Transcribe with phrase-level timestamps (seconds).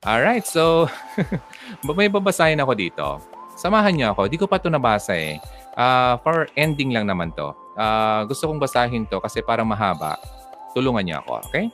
[0.00, 0.88] Alright, so
[1.84, 3.06] may babasahin ako dito.
[3.52, 4.32] Samahan niyo ako.
[4.32, 5.36] Di ko pa ito nabasa eh.
[5.76, 7.52] Uh, for ending lang naman to.
[7.76, 10.16] Uh, gusto kong basahin to kasi parang mahaba.
[10.72, 11.68] Tulungan niyo ako, okay?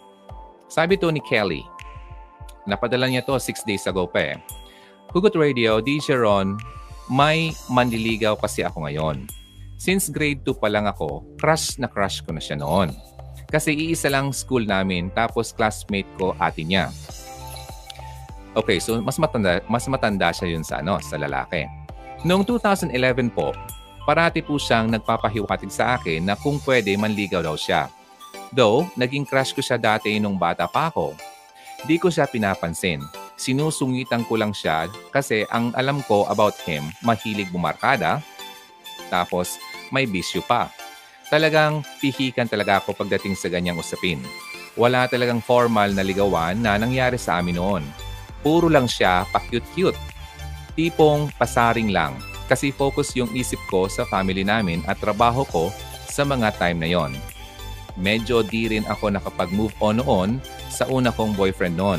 [0.66, 1.62] Sabi to ni Kelly.
[2.66, 4.36] Napadala niya to six days ago pa eh.
[5.14, 6.58] Hugot Radio, DJ Ron,
[7.06, 9.30] may manliligaw kasi ako ngayon.
[9.78, 12.90] Since grade 2 pa lang ako, crush na crush ko na siya noon.
[13.46, 16.90] Kasi iisa lang school namin tapos classmate ko ate niya.
[18.56, 21.68] Okay, so mas matanda, mas matanda siya yun sa, ano, sa lalaki.
[22.24, 23.52] Noong 2011 po,
[24.08, 27.92] parati po siyang nagpapahiwatig sa akin na kung pwede manligaw daw siya.
[28.56, 31.12] Though, naging crush ko siya dati nung bata pa ako.
[31.84, 33.04] Di ko siya pinapansin.
[33.36, 38.24] Sinusungitan ko lang siya kasi ang alam ko about him, mahilig bumarkada,
[39.12, 39.60] tapos
[39.92, 40.72] may bisyo pa.
[41.28, 44.24] Talagang pihikan talaga ako pagdating sa ganyang usapin.
[44.80, 48.05] Wala talagang formal na ligawan na nangyari sa amin noon
[48.46, 49.98] puro lang siya pa-cute-cute.
[50.78, 52.14] Tipong pasaring lang
[52.46, 55.74] kasi focus yung isip ko sa family namin at trabaho ko
[56.06, 57.10] sa mga time na yon.
[57.98, 60.30] Medyo di rin ako nakapag-move on noon
[60.70, 61.98] sa una kong boyfriend noon.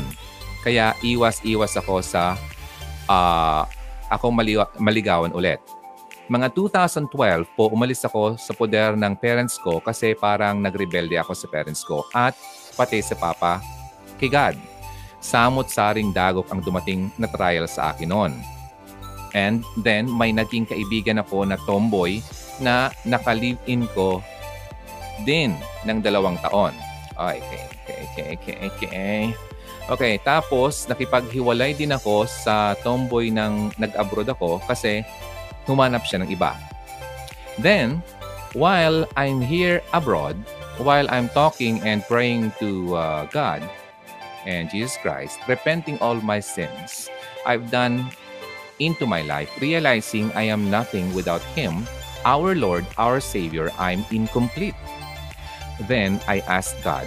[0.64, 2.32] Kaya iwas-iwas ako sa
[3.12, 3.68] uh,
[4.08, 5.60] akong mali- maligawan ulit.
[6.32, 11.44] Mga 2012 po umalis ako sa poder ng parents ko kasi parang nagrebelde ako sa
[11.52, 12.32] parents ko at
[12.72, 13.60] pati sa papa
[14.16, 14.77] kay God
[15.18, 18.32] samot-saring dagok ang dumating na trial sa akin noon.
[19.36, 22.24] And then, may naging kaibigan ako na tomboy
[22.58, 24.24] na nakalive-in ko
[25.22, 25.52] din
[25.84, 26.72] ng dalawang taon.
[27.18, 29.20] Okay, okay, okay, okay, okay.
[29.88, 35.00] Okay, tapos nakipaghiwalay din ako sa tomboy ng nag-abroad ako kasi
[35.64, 36.52] humanap siya ng iba.
[37.56, 38.04] Then,
[38.52, 40.36] while I'm here abroad,
[40.76, 43.64] while I'm talking and praying to uh, God,
[44.46, 47.08] and Jesus Christ, repenting all my sins
[47.46, 48.10] I've done
[48.78, 51.86] into my life, realizing I am nothing without Him,
[52.22, 54.78] our Lord, our Savior, I'm incomplete.
[55.86, 57.06] Then I asked God,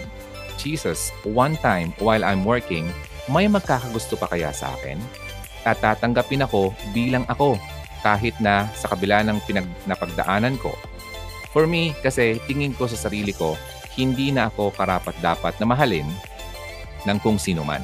[0.56, 2.88] Jesus, one time while I'm working,
[3.32, 5.00] may magkakagusto pa kaya sa akin?
[5.64, 7.60] At tatanggapin ako bilang ako
[8.02, 10.74] kahit na sa kabila ng pinag napagdaanan ko.
[11.54, 13.60] For me, kasi tingin ko sa sarili ko,
[13.94, 16.08] hindi na ako karapat dapat na mahalin
[17.06, 17.82] ng kung sino man.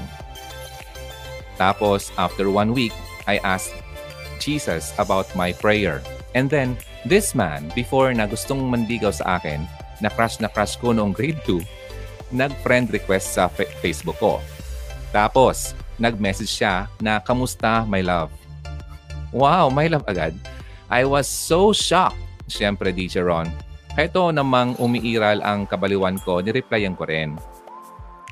[1.57, 2.94] Tapos, after one week,
[3.25, 3.73] I asked
[4.38, 6.05] Jesus about my prayer.
[6.38, 9.66] And then, this man, before na gustong mandigaw sa akin,
[9.97, 11.57] na crush na crush ko noong grade 2,
[12.29, 13.50] nag-friend request sa
[13.81, 14.38] Facebook ko.
[15.09, 18.29] Tapos, nag-message siya na, Kamusta, my love?
[19.33, 20.38] Wow, my love agad.
[20.88, 22.22] I was so shocked.
[22.47, 23.50] Siyempre, DJ Ron.
[23.97, 27.35] Ito namang umiiral ang kabaliwan ko, nireplyan ko rin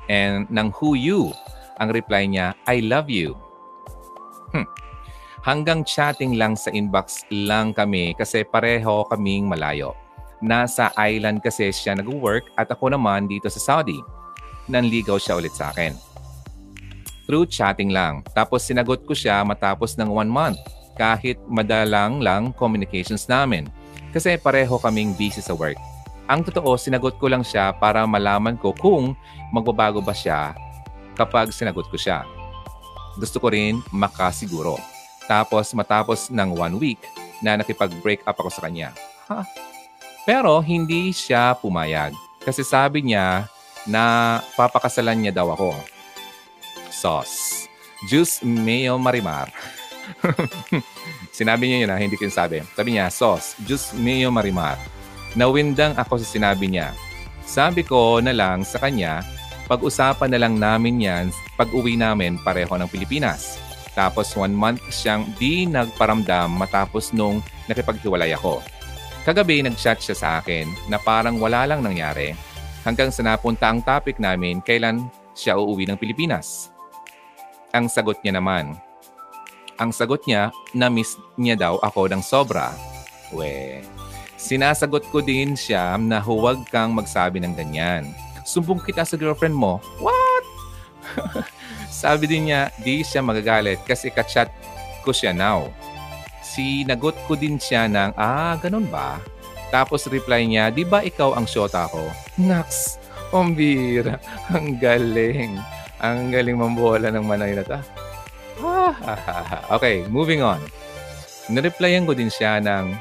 [0.08, 1.30] and ng who you.
[1.76, 3.36] Ang reply niya, I love you.
[4.54, 4.64] Hmm.
[5.44, 9.94] Hanggang chatting lang sa inbox lang kami kasi pareho kaming malayo.
[10.42, 14.00] Nasa island kasi siya nag-work at ako naman dito sa Saudi.
[14.66, 15.94] Nanligaw siya ulit sa akin.
[17.26, 18.26] Through chatting lang.
[18.34, 20.58] Tapos sinagot ko siya matapos ng one month
[20.98, 23.68] kahit madalang lang communications namin.
[24.10, 25.76] Kasi pareho kaming busy sa work.
[26.26, 29.14] Ang totoo, sinagot ko lang siya para malaman ko kung
[29.52, 30.54] magbabago ba siya
[31.16, 32.22] kapag sinagot ko siya.
[33.16, 34.76] Gusto ko rin makasiguro.
[35.26, 37.00] Tapos matapos ng one week
[37.40, 38.92] na nakipag-break up ako sa kanya.
[39.26, 39.42] Ha?
[40.28, 42.12] Pero hindi siya pumayag.
[42.44, 43.48] Kasi sabi niya
[43.86, 45.74] na papakasalan niya daw ako.
[46.92, 47.66] Sauce.
[48.06, 49.50] Juice Mayo Marimar.
[51.36, 52.62] Sinabi niya yun na, hindi ko sabi.
[52.76, 53.58] Sabi niya, sauce.
[53.64, 54.78] Juice Mayo Marimar.
[55.34, 56.96] Nawindang ako sa sinabi niya.
[57.46, 59.22] Sabi ko na lang sa kanya,
[59.66, 61.26] pag-usapan na lang namin yan
[61.58, 63.58] pag uwi namin pareho ng Pilipinas.
[63.92, 68.62] Tapos one month siyang di nagparamdam matapos nung nakipaghiwalay ako.
[69.26, 72.30] Kagabi nag-chat siya sa akin na parang wala lang nangyari
[72.86, 76.70] hanggang sa napunta ang topic namin kailan siya uuwi ng Pilipinas.
[77.74, 78.78] Ang sagot niya naman,
[79.76, 82.72] ang sagot niya, na-miss niya daw ako ng sobra.
[83.28, 83.84] We,
[84.36, 88.12] Sinasagot ko din siya na huwag kang magsabi ng ganyan.
[88.46, 89.82] Sumbong kita sa girlfriend mo.
[89.98, 90.46] What?
[91.90, 94.46] Sabi din niya, di siya magagalit kasi kachat
[95.02, 95.66] ko siya now.
[96.46, 99.18] Sinagot ko din siya ng, ah, ganun ba?
[99.74, 102.06] Tapos reply niya, di ba ikaw ang syota ko?
[102.38, 103.02] Naks,
[103.34, 104.22] umbira.
[104.54, 105.58] Ang galing.
[105.98, 107.82] Ang galing mambola ng manay na ta.
[109.74, 110.62] okay, moving on.
[111.50, 112.94] Nareplyan ko din siya ng,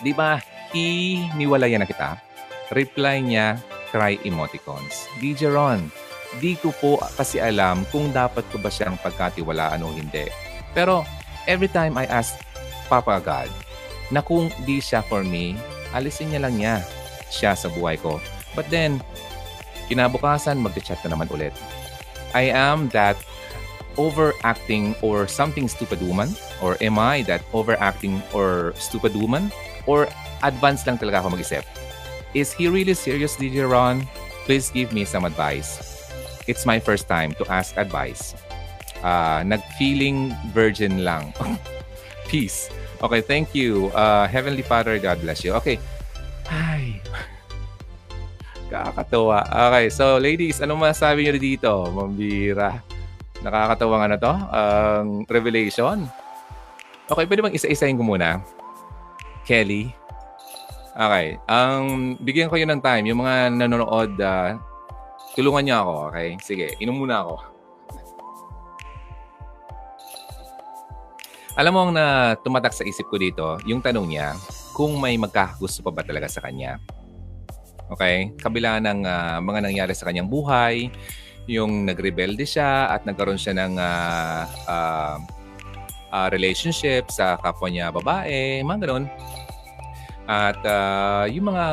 [0.00, 0.40] Di ba,
[0.72, 2.16] hiniwalayan na kita?
[2.72, 3.60] Reply niya,
[3.90, 5.10] cry emoticons.
[5.18, 5.90] DJ Ron,
[6.38, 10.30] di ko po kasi alam kung dapat ko ba siyang pagkatiwalaan o hindi.
[10.72, 11.02] Pero
[11.50, 12.38] every time I ask
[12.86, 13.50] Papa God
[14.10, 15.58] na kung di siya for me,
[15.94, 16.76] alisin niya lang niya
[17.30, 18.18] siya sa buhay ko.
[18.58, 18.98] But then,
[19.86, 21.54] kinabukasan, mag-chat na naman ulit.
[22.34, 23.18] I am that
[23.98, 26.34] overacting or something stupid woman?
[26.62, 29.50] Or am I that overacting or stupid woman?
[29.86, 30.06] Or
[30.42, 31.64] advanced lang talaga ako mag-isip?
[32.34, 34.06] Is he really serious, DJ Ron?
[34.46, 35.82] Please give me some advice.
[36.46, 38.34] It's my first time to ask advice.
[39.02, 41.34] Uh, nag-feeling virgin lang.
[42.30, 42.70] Peace.
[43.02, 43.88] Okay, thank you.
[43.96, 45.56] Uh, Heavenly Father, God bless you.
[45.58, 45.80] Okay.
[46.46, 47.02] Ay.
[48.70, 49.42] Kakatawa.
[49.50, 51.72] Okay, so ladies, ano masasabi niyo dito?
[51.90, 52.78] Mambira.
[53.42, 54.32] Nakakatawa nga na to.
[54.54, 56.06] Um, revelation.
[57.10, 58.38] Okay, pwede bang isa-isahin ko muna?
[59.42, 59.90] Kelly.
[61.00, 61.40] Okay.
[61.48, 63.08] Ang um, bigyan ko yun ng time.
[63.08, 64.60] Yung mga nanonood, uh,
[65.32, 65.94] tulungan niyo ako.
[66.12, 66.28] Okay?
[66.44, 67.40] Sige, inom muna ako.
[71.56, 74.36] Alam mo ang na tumatak sa isip ko dito, yung tanong niya,
[74.76, 76.76] kung may magkakagusto pa ba talaga sa kanya.
[77.88, 78.36] Okay?
[78.36, 80.92] Kabila ng uh, mga nangyari sa kanyang buhay,
[81.48, 85.16] yung nagrebelde siya at nagkaroon siya ng uh, uh,
[86.12, 89.08] uh, relationship sa kapwa niya babae, mga ganun.
[90.30, 91.66] At uh, yung mga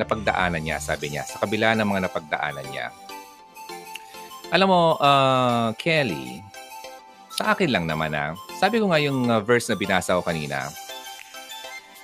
[0.00, 2.88] napagdaanan niya, sabi niya, sa kabila ng mga napagdaanan niya.
[4.48, 6.40] Alam mo, uh, Kelly,
[7.28, 10.72] sa akin lang naman ah, sabi ko nga yung uh, verse na binasa ko kanina,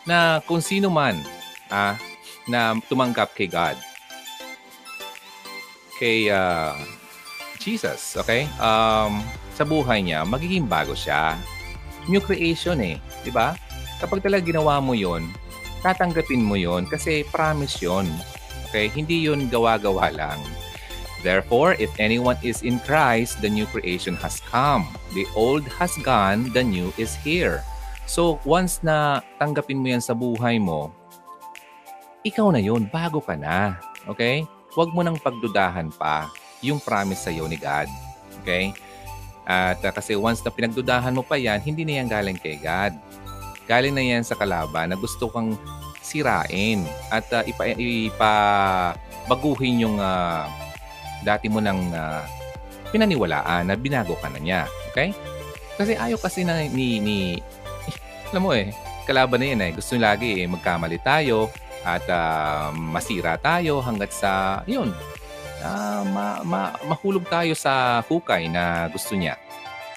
[0.05, 1.25] na kung sino man
[1.73, 1.97] ah,
[2.45, 3.81] na tumanggap kay God.
[5.97, 6.77] Kay uh,
[7.57, 8.45] Jesus, okay?
[8.61, 9.25] Um,
[9.57, 11.41] sa buhay niya, magiging bago siya.
[12.13, 13.57] New creation eh, di ba?
[13.97, 15.25] Kapag talaga ginawa mo yon,
[15.87, 18.11] tatanggapin mo yon kasi promise yon.
[18.67, 18.91] Okay?
[18.91, 20.43] Hindi yon gawa-gawa lang.
[21.23, 24.91] Therefore, if anyone is in Christ, the new creation has come.
[25.15, 27.63] The old has gone, the new is here.
[28.11, 30.91] So, once na tanggapin mo yan sa buhay mo,
[32.27, 33.79] ikaw na yun, bago ka na.
[34.11, 34.43] Okay?
[34.75, 36.31] Huwag mo nang pagdudahan pa
[36.63, 37.87] yung promise sa iyo ni God.
[38.43, 38.75] Okay?
[39.47, 42.95] At uh, kasi once na pinagdudahan mo pa yan, hindi na yan galing kay God.
[43.67, 45.59] Galing na yan sa kalaban na gusto kang
[46.03, 48.33] sirain at uh, ipa, ipa
[49.27, 50.47] baguhin yung uh,
[51.27, 52.23] dati mo nang uh,
[52.95, 54.71] pinaniwalaan na binago ka na niya.
[54.95, 55.11] Okay?
[55.75, 57.43] Kasi ayaw kasi na ni, ni
[58.31, 58.71] alam mo eh,
[59.03, 59.71] kalaban na yan eh.
[59.75, 61.51] Gusto lagi eh, magkamali tayo,
[61.87, 64.91] at uh, masira tayo hanggat sa, yun,
[65.63, 69.39] uh, ma, ma, mahulog tayo sa hukay na gusto niya.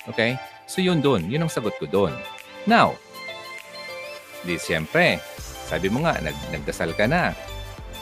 [0.05, 0.37] Okay?
[0.69, 1.25] So yun doon.
[1.25, 2.13] Yun ang sagot ko doon.
[2.69, 2.93] Now,
[4.43, 5.19] di siyempre,
[5.69, 7.35] sabi mo nga, nag, nagdasal ka na.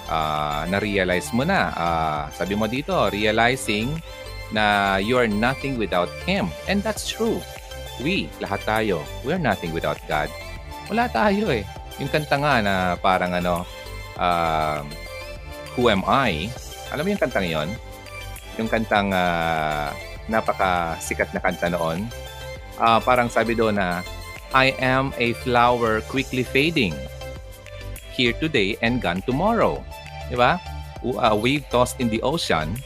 [0.08, 1.72] Uh, na-realize mo na.
[1.76, 3.92] Uh, sabi mo dito, realizing
[4.56, 6.48] na you are nothing without Him.
[6.72, 7.44] And that's true.
[8.00, 10.32] We, lahat tayo, we are nothing without God.
[10.88, 11.68] Wala tayo eh.
[12.00, 13.68] Yung kanta nga na parang ano,
[14.16, 14.80] uh,
[15.76, 16.48] Who Am I?
[16.90, 17.70] Alam mo yung kantang yon?
[18.58, 19.92] Yung kantang uh,
[20.32, 22.08] napaka-sikat na kanta noon.
[22.78, 24.02] Uh, parang sabi doon na,
[24.56, 26.96] I am a flower quickly fading.
[28.16, 29.84] Here today and gone tomorrow.
[30.32, 30.56] Di ba?
[31.04, 32.80] A wave tossed in the ocean,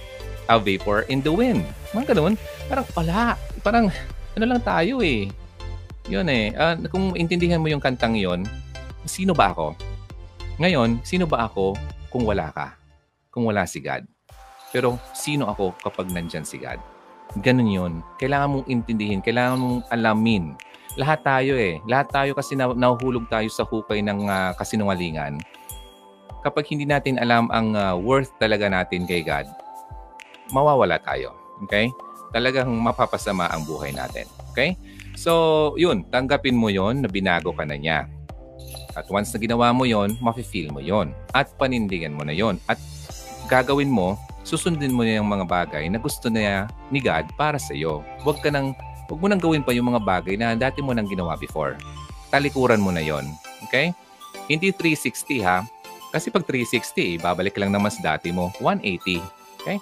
[0.49, 1.63] a vapor in the wind.
[1.93, 2.33] Mga ganun.
[2.65, 3.37] Parang pala.
[3.61, 3.85] Parang
[4.33, 5.29] ano lang tayo eh.
[6.09, 6.51] Yun eh.
[6.57, 8.43] Uh, kung intindihan mo yung kantang yon,
[9.05, 9.77] sino ba ako?
[10.57, 11.77] Ngayon, sino ba ako
[12.09, 12.75] kung wala ka?
[13.29, 14.03] Kung wala si God?
[14.73, 16.81] Pero sino ako kapag nandyan si God?
[17.39, 17.93] Ganun yun.
[18.19, 19.23] Kailangan mong intindihin.
[19.23, 20.57] Kailangan mong alamin.
[20.99, 21.79] Lahat tayo eh.
[21.87, 25.39] Lahat tayo kasi na, nahuhulog tayo sa hukay ng uh, kasinungalingan.
[26.43, 29.47] Kapag hindi natin alam ang uh, worth talaga natin kay God,
[30.51, 31.31] mawawala tayo.
[31.63, 31.87] Okay?
[32.35, 34.27] Talagang mapapasama ang buhay natin.
[34.51, 34.75] Okay?
[35.15, 38.07] So, yun, tanggapin mo yon na binago ka na niya.
[38.95, 41.15] At once na ginawa mo yon, mafe-feel mo yon.
[41.31, 42.59] At panindigan mo na yon.
[42.67, 42.79] At
[43.47, 47.71] gagawin mo, susundin mo na yung mga bagay na gusto niya ni God para sa
[47.71, 48.03] iyo.
[48.23, 48.75] Huwag ka nang,
[49.11, 51.75] huwag mo nang gawin pa yung mga bagay na dati mo nang ginawa before.
[52.31, 53.27] Talikuran mo na yon.
[53.67, 53.91] Okay?
[54.47, 55.67] Hindi 360 ha.
[56.15, 58.55] Kasi pag 360, babalik lang naman sa dati mo.
[58.63, 59.19] 180.
[59.59, 59.77] Okay?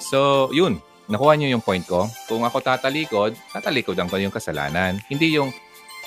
[0.00, 2.06] So, yun nakuha niyo yung point ko.
[2.30, 5.02] Kung ako tatalikod, tatalikod ang ko yung kasalanan.
[5.10, 5.50] Hindi yung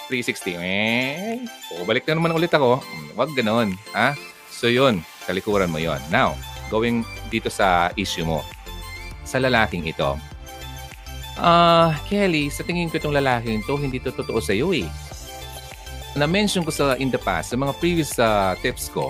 [0.08, 1.40] 360, eh,
[1.84, 2.80] balik na naman ulit ako.
[3.14, 3.76] Huwag ganon.
[3.92, 4.16] Ha?
[4.48, 6.00] So yun, talikuran mo yon.
[6.08, 6.40] Now,
[6.72, 8.44] going dito sa issue mo.
[9.28, 10.16] Sa lalaking ito.
[11.34, 14.86] Ah, uh, Kelly, sa tingin ko itong lalaking to hindi to totoo sa iyo eh.
[16.14, 19.10] Na-mention ko sa in the past, sa mga previous uh, tips ko,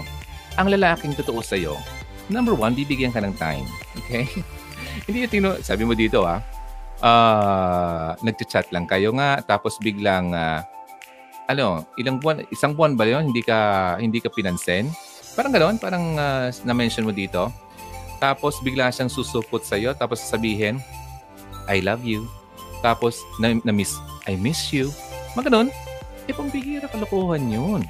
[0.55, 1.75] ang lalaking totoo sa iyo,
[2.31, 3.67] number one, bibigyan ka ng time.
[3.99, 4.23] Okay?
[5.07, 6.39] hindi yung tino, sabi mo dito ah,
[7.03, 10.63] uh, nagchat-chat lang kayo nga, tapos biglang, uh,
[11.51, 14.87] ano, ilang buwan, isang buwan ba yun, hindi ka, hindi ka pinansin?
[15.35, 17.51] Parang ganoon, parang uh, na-mention mo dito.
[18.23, 20.79] Tapos bigla siyang susupot sa'yo, tapos sasabihin,
[21.67, 22.27] I love you.
[22.83, 23.95] Tapos na, na miss,
[24.27, 24.91] I miss you.
[25.33, 25.69] Mga ganun.
[26.27, 27.81] Eh, pambihira kalokohan yun.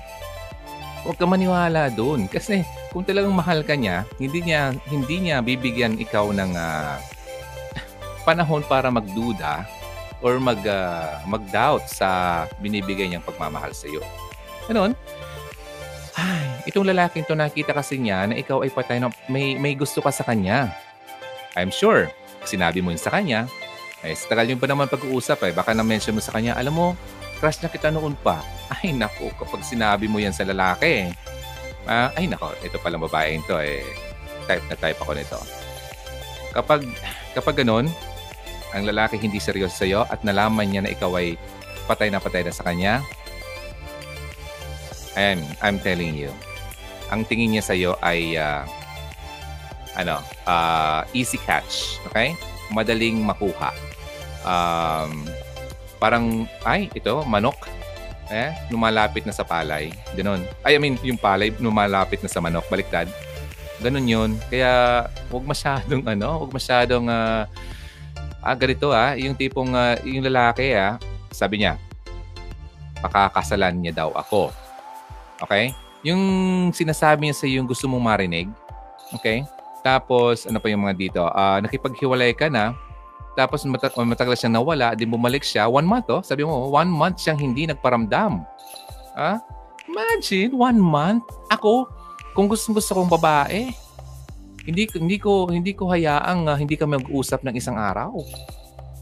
[1.03, 2.25] Huwag ka maniwala doon.
[2.31, 2.63] Kasi
[2.93, 6.95] kung talagang mahal ka niya, hindi niya, hindi niya bibigyan ikaw ng uh,
[8.27, 9.67] panahon para magduda
[10.23, 13.99] or mag, uh, mag-doubt sa binibigay niyang pagmamahal sa iyo.
[14.71, 14.95] Ganun.
[16.15, 19.99] Ay, itong lalaking to nakita kasi niya na ikaw ay patay na may, may gusto
[19.99, 20.71] ka sa kanya.
[21.59, 22.07] I'm sure,
[22.47, 23.51] sinabi mo yun sa kanya,
[24.03, 26.91] eh, sa tagal yung pa naman pag-uusap eh, baka na-mention mo sa kanya, alam mo,
[27.39, 28.43] crush na kita noon pa.
[28.75, 31.07] Ay, nako, kapag sinabi mo yan sa lalaki,
[31.87, 33.83] ah, ay, nako, ito palang babaeng to, eh,
[34.47, 35.39] type na type ako nito.
[36.51, 36.83] Kapag,
[37.31, 37.87] kapag ganun,
[38.73, 41.37] ang lalaki hindi seryoso sa iyo at nalaman niya na ikaw ay
[41.85, 43.05] patay na patay na sa kanya,
[45.13, 46.33] and I'm telling you,
[47.13, 48.65] ang tingin niya sa iyo ay uh,
[49.93, 50.17] ano,
[50.49, 52.33] uh, easy catch, okay?
[52.73, 53.92] Madaling makuha.
[54.43, 55.27] Um,
[55.97, 57.55] parang, ay, ito, manok.
[58.31, 59.91] Eh, lumalapit na sa palay.
[60.15, 60.43] Ganon.
[60.63, 62.67] Ay, I mean, yung palay, lumalapit na sa manok.
[62.71, 63.07] Baliktad.
[63.83, 64.31] Ganon yun.
[64.47, 67.43] Kaya, huwag masyadong, ano, huwag masyadong, uh,
[68.43, 70.99] ah, ganito ah, yung tipong, uh, yung lalaki ah,
[71.31, 71.79] sabi niya,
[73.03, 74.51] pakakasalan niya daw ako.
[75.43, 75.75] Okay?
[76.03, 76.21] Yung
[76.71, 78.47] sinasabi niya sa yung gusto mong marinig.
[79.19, 79.43] Okay?
[79.83, 81.21] Tapos, ano pa yung mga dito?
[81.27, 82.71] Uh, nakipaghiwalay ka na,
[83.33, 85.65] tapos mat- matagal siyang nawala, din bumalik siya.
[85.65, 86.21] One month, oh.
[86.21, 88.45] Sabi mo, one month siyang hindi nagparamdam.
[89.17, 89.41] Ah?
[89.89, 91.25] Imagine, one month.
[91.49, 91.89] Ako,
[92.33, 93.73] kung gusto gusto kong babae,
[94.63, 98.15] hindi hindi ko hindi ko hayaang uh, hindi kami mag-usap ng isang araw.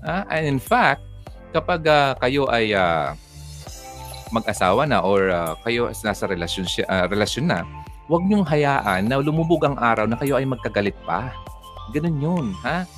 [0.01, 1.05] Ah, and in fact,
[1.53, 3.13] kapag uh, kayo ay uh,
[4.33, 7.61] mag-asawa na or uh, kayo nasa relasyon uh, relasyon na,
[8.09, 11.29] huwag niyong hayaan na lumubog ang araw na kayo ay magkagalit pa.
[11.93, 12.89] Ganun 'yun, ha?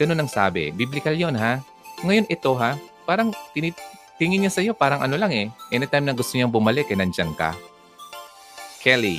[0.00, 0.72] Ganun ang sabi.
[0.72, 1.60] Biblical yon ha.
[2.02, 3.76] Ngayon ito ha, parang tinit
[4.16, 5.46] tingin niya sa iyo parang ano lang eh.
[5.74, 7.54] Anytime na gusto niyang bumalik, eh nandiyan ka.
[8.82, 9.18] Kelly,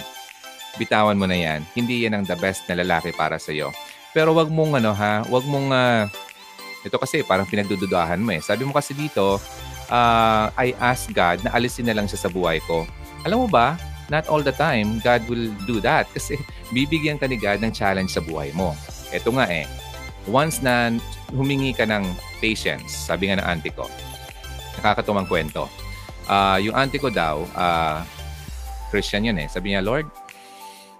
[0.79, 1.61] bitawan mo na yan.
[1.75, 3.71] Hindi yan ang the best na lalaki para sa iyo.
[4.13, 6.05] Pero wag mong ano ha, wag mong uh,
[6.83, 8.41] ito kasi parang pinagdududahan mo eh.
[8.43, 9.39] Sabi mo kasi dito,
[9.89, 12.85] uh, I ask God na alisin na lang siya sa buhay ko.
[13.23, 13.79] Alam mo ba,
[14.11, 16.35] not all the time God will do that kasi
[16.75, 18.75] bibigyan ka ni God ng challenge sa buhay mo.
[19.09, 19.65] Ito nga eh,
[20.29, 20.93] once na
[21.33, 22.03] humingi ka ng
[22.39, 23.87] patience, sabi nga ng auntie ko,
[24.79, 25.67] nakakatuwang kwento.
[26.27, 27.99] Uh, yung auntie ko daw, uh,
[28.93, 29.49] Christian yun eh.
[29.49, 30.07] Sabi niya, Lord,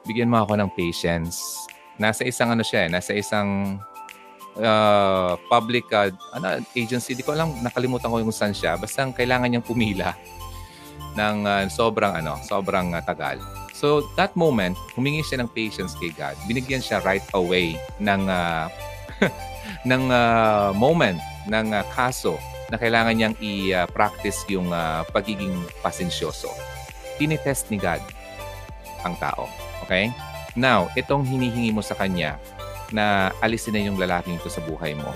[0.03, 1.67] bigyan mo ako ng patience.
[1.95, 3.79] Nasa isang ano siya eh, nasa isang
[4.57, 7.15] uh, public uh, ano, agency.
[7.15, 8.75] Di ko alam, nakalimutan ko yung saan siya.
[8.75, 10.11] Basta kailangan niyang pumila
[11.13, 13.37] ng uh, sobrang ano, sobrang uh, tagal.
[13.73, 16.37] So that moment, humingi siya ng patience kay God.
[16.49, 18.69] Binigyan siya right away ng uh,
[19.89, 22.39] ng uh, moment ng uh, kaso
[22.71, 25.53] na kailangan niyang i-practice yung uh, pagiging
[25.85, 26.49] pasensyoso.
[27.21, 28.01] Tinitest ni God
[29.05, 29.45] ang tao.
[29.85, 30.09] Okay?
[30.57, 32.39] Now, itong hinihingi mo sa kanya
[32.93, 35.11] na alisin na yung lalaking ito sa buhay mo.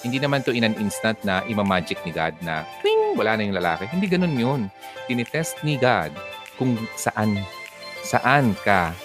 [0.00, 3.56] Hindi naman to in an instant na imamagic ni God na ting, wala na yung
[3.56, 3.84] lalaki.
[3.90, 4.60] Hindi ganun yun.
[5.10, 6.14] Tinitest ni God
[6.56, 7.40] kung saan
[8.00, 8.96] saan ka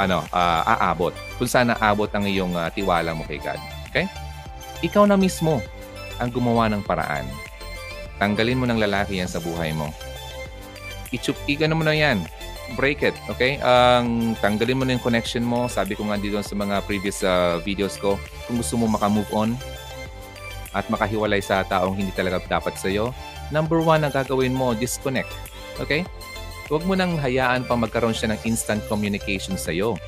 [0.00, 1.12] ano, uh, aabot.
[1.36, 3.60] Kung saan naabot ang iyong uh, tiwala mo kay God.
[3.92, 4.08] Okay?
[4.80, 5.60] Ikaw na mismo
[6.16, 7.28] ang gumawa ng paraan.
[8.16, 9.92] Tanggalin mo ng lalaki yan sa buhay mo.
[11.12, 12.24] Ichup, igano mo na yan.
[12.78, 13.58] Break it, okay?
[13.58, 15.66] Ang um, tanggalin mo na yung connection mo.
[15.66, 18.14] Sabi ko nga dito sa mga previous uh, videos ko,
[18.46, 19.58] kung gusto mo maka-move on
[20.70, 23.10] at makahiwalay sa taong hindi talaga dapat sa'yo,
[23.50, 25.32] number one na gagawin mo, disconnect.
[25.82, 26.06] Okay?
[26.70, 29.98] Huwag mo nang hayaan pang magkaroon siya ng instant communication sa iyo.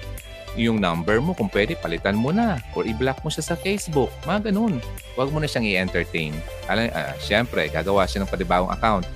[0.55, 2.63] Yung number mo, kung pwede, palitan mo na.
[2.79, 4.15] Or i-block mo siya sa Facebook.
[4.29, 4.79] Mga ganun.
[5.19, 6.31] Huwag mo na siyang i-entertain.
[6.71, 9.09] Alam, uh, Siyempre, gagawa siya ng panibagong account.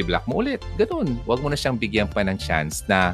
[0.00, 0.64] I-block mo ulit.
[0.80, 1.20] Ganun.
[1.28, 3.12] Huwag mo na siyang bigyan pa ng chance na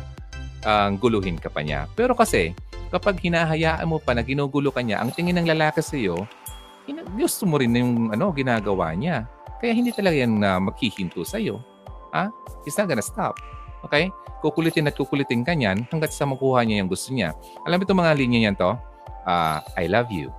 [0.63, 1.91] uh, guluhin ka pa niya.
[1.99, 2.55] Pero kasi,
[2.95, 6.29] kapag hinahayaan mo pa na ginugulo ka niya, ang tingin ng lalaki sa iyo,
[7.17, 9.25] gusto mo rin yung ano, ginagawa niya.
[9.57, 11.65] Kaya hindi talaga yan na uh, maghihinto sa iyo.
[12.13, 12.29] Ha?
[12.65, 13.37] He's not gonna stop.
[13.83, 14.13] Okay?
[14.45, 17.35] Kukulitin at kukulitin ka niyan hanggat sa makuha niya yung gusto niya.
[17.67, 18.73] Alam mo itong mga linya niyan to?
[19.27, 20.31] Uh, I love you.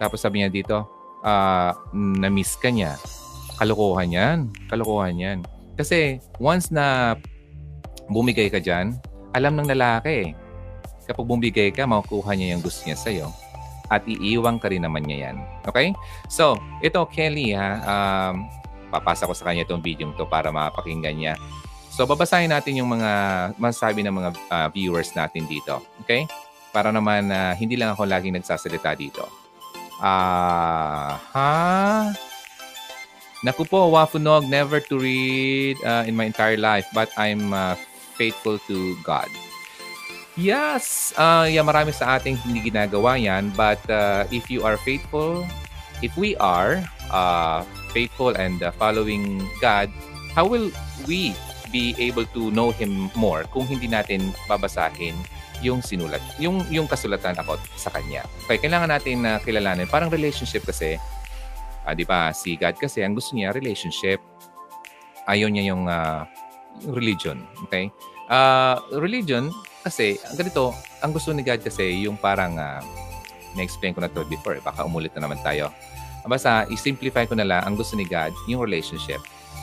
[0.00, 0.84] Tapos sabi niya dito,
[1.24, 2.96] uh, na-miss ka niya.
[3.60, 4.38] Kalokohan yan.
[4.68, 5.38] Kalokohan yan.
[5.76, 7.16] Kasi once na
[8.08, 8.96] bumigay ka dyan,
[9.36, 10.30] alam ng lalaki eh.
[11.04, 13.28] Kapag bumigay ka, makukuha niya yung gusto niya sa'yo.
[13.90, 15.36] at iiwang ka rin naman niya yan.
[15.66, 15.90] Okay?
[16.30, 18.46] So, ito, Kelly, ha, um,
[18.90, 21.34] papasa ko sa kanya itong video to para mapakinggan niya.
[21.94, 23.10] So, babasahin natin yung mga
[23.58, 25.82] masasabi ng mga uh, viewers natin dito.
[26.02, 26.26] Okay?
[26.70, 29.26] Para naman uh, hindi lang ako laging nagsasalita dito.
[30.00, 32.04] Ah, uh?
[33.40, 37.72] Naku po, Wafunog, never to read uh, in my entire life, but I'm uh,
[38.20, 39.32] faithful to God.
[40.36, 43.48] Yes, uh, yeah, marami sa ating hindi ginagawa yan.
[43.56, 45.48] But uh, if you are faithful,
[46.04, 49.90] if we are uh, faithful and uh, following God,
[50.34, 50.70] how will
[51.04, 51.34] we
[51.70, 55.14] be able to know Him more kung hindi natin babasahin
[55.60, 58.24] yung sinulat, yung, yung kasulatan about sa Kanya.
[58.44, 59.86] Okay, kailangan natin na uh, kilalanin.
[59.86, 60.96] Parang relationship kasi,
[61.84, 64.18] uh, di ba, si God kasi, ang gusto niya, relationship.
[65.28, 66.24] Ayaw niya yung, uh,
[66.88, 67.44] religion.
[67.68, 67.92] Okay?
[68.32, 69.52] Uh, religion,
[69.84, 70.72] kasi, ganito,
[71.04, 72.80] ang gusto ni God kasi yung parang, uh,
[73.52, 75.68] na-explain ko na to before, baka umulit na naman tayo.
[76.26, 79.20] Basta, i-simplify ko na lang, ang gusto ni God, yung relationship.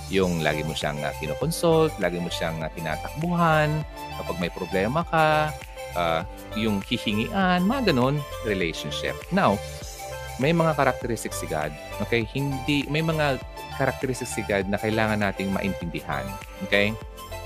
[0.07, 3.83] Yung lagi mo siyang uh, kinoconsult, lagi mo siyang uh, tinatakbuhan,
[4.17, 5.51] kapag may problema ka,
[5.97, 6.21] uh,
[6.55, 9.13] yung hihingian, mga ganun, relationship.
[9.29, 9.59] Now,
[10.37, 11.73] may mga characteristics si God.
[12.07, 12.23] Okay?
[12.29, 13.41] Hindi, may mga
[13.75, 16.25] characteristics si God na kailangan nating maintindihan.
[16.65, 16.93] Okay?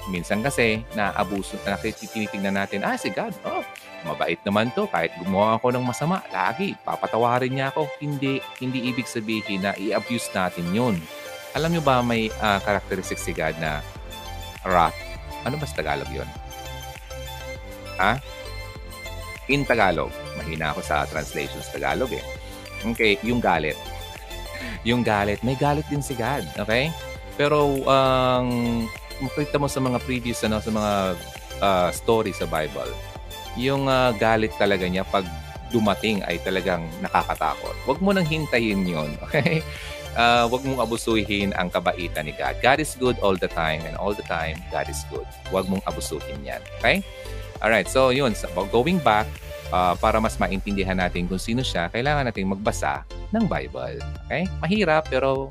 [0.10, 3.63] Minsan kasi, naabuso, nakitinitingnan natin, ah, si God, oh,
[4.03, 4.88] mabait naman to.
[4.89, 7.88] Kahit gumawa ako ng masama, lagi, papatawarin niya ako.
[8.01, 10.96] Hindi, hindi ibig sabihin na i-abuse natin yun.
[11.51, 13.84] Alam niyo ba may uh, characteristic si God na
[14.63, 14.96] wrath?
[15.43, 16.27] Ano ba sa Tagalog yun?
[18.00, 18.17] Ha?
[19.51, 20.13] In Tagalog.
[20.39, 22.24] Mahina ako sa translation sa Tagalog eh.
[22.81, 23.77] Okay, yung galit.
[24.89, 25.41] Yung galit.
[25.46, 26.46] May galit din si God.
[26.58, 26.89] Okay?
[27.38, 28.50] Pero ang
[28.86, 28.89] um,
[29.22, 30.93] makita mo sa mga previous ano sa mga
[31.62, 32.89] uh, story sa Bible,
[33.60, 35.27] yung uh, galit talaga niya pag
[35.72, 37.74] dumating ay talagang nakakatakot.
[37.88, 39.63] Huwag mo nang hintayin yon okay?
[40.12, 42.60] Uh, huwag mong abusuhin ang kabaitan ni God.
[42.60, 45.23] God is good all the time and all the time, God is good.
[45.47, 46.60] Huwag mong abusuhin yan.
[46.80, 46.99] Okay?
[47.63, 48.36] Alright, so yun.
[48.36, 49.32] So, going back,
[49.71, 54.04] uh, para mas maintindihan natin kung sino siya, kailangan natin magbasa ng Bible.
[54.28, 54.52] Okay?
[54.60, 55.47] Mahirap, pero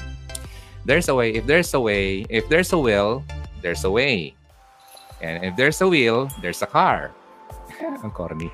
[0.84, 1.32] there's a way.
[1.32, 3.24] If there's a way, if there's a will,
[3.64, 4.36] there's a way.
[5.24, 7.12] And if there's a wheel, there's a car.
[8.04, 8.48] Ang corny.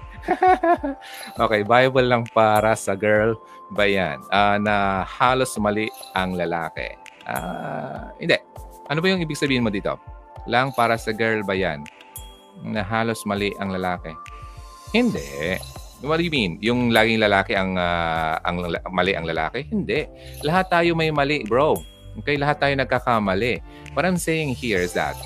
[1.43, 3.35] okay, Bible lang para sa girl
[3.75, 4.23] ba yan?
[4.31, 6.95] Uh, na halos mali ang lalaki.
[7.27, 8.39] Uh, hindi.
[8.87, 9.99] Ano ba yung ibig sabihin mo dito?
[10.47, 11.83] Lang para sa girl ba yan?
[12.63, 14.15] Na halos mali ang lalaki.
[14.95, 15.59] Hindi.
[16.07, 16.63] What do you mean?
[16.63, 18.63] Yung laging lalaki ang, uh, ang
[18.95, 19.67] mali ang lalaki?
[19.67, 20.07] Hindi.
[20.47, 21.75] Lahat tayo may mali, bro.
[22.23, 23.61] Okay, lahat tayo nagkakamali.
[23.93, 25.19] What I'm saying here is that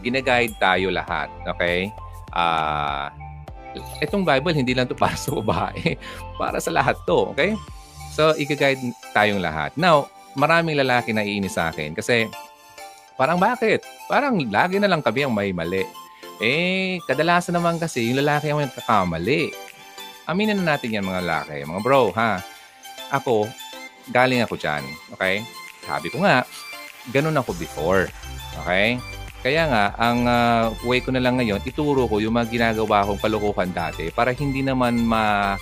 [0.00, 1.28] ginaguide tayo lahat.
[1.56, 1.90] Okay?
[2.38, 3.10] Ah...
[3.10, 3.28] Uh,
[4.02, 5.98] itong Bible, hindi lang to para sa babae.
[6.40, 7.34] para sa lahat to.
[7.34, 7.54] Okay?
[8.14, 8.82] So, i-guide
[9.14, 9.74] tayong lahat.
[9.78, 12.26] Now, maraming lalaki na iinis sa akin kasi
[13.18, 13.82] parang bakit?
[14.06, 15.82] Parang lagi na lang kami ang may mali.
[16.38, 19.50] Eh, kadalasan naman kasi yung lalaki ang kakamali.
[20.30, 21.66] Aminin na natin yan mga lalaki.
[21.66, 22.38] Mga bro, ha?
[23.10, 23.50] Ako,
[24.14, 24.84] galing ako dyan.
[25.16, 25.42] Okay?
[25.82, 26.46] Sabi ko nga,
[27.10, 28.06] ganun ako before.
[28.62, 29.02] Okay?
[29.48, 33.16] Kaya nga, ang uh, way ko na lang ngayon, ituro ko yung mga ginagawa kong
[33.16, 35.56] kalokohan dati para hindi naman ma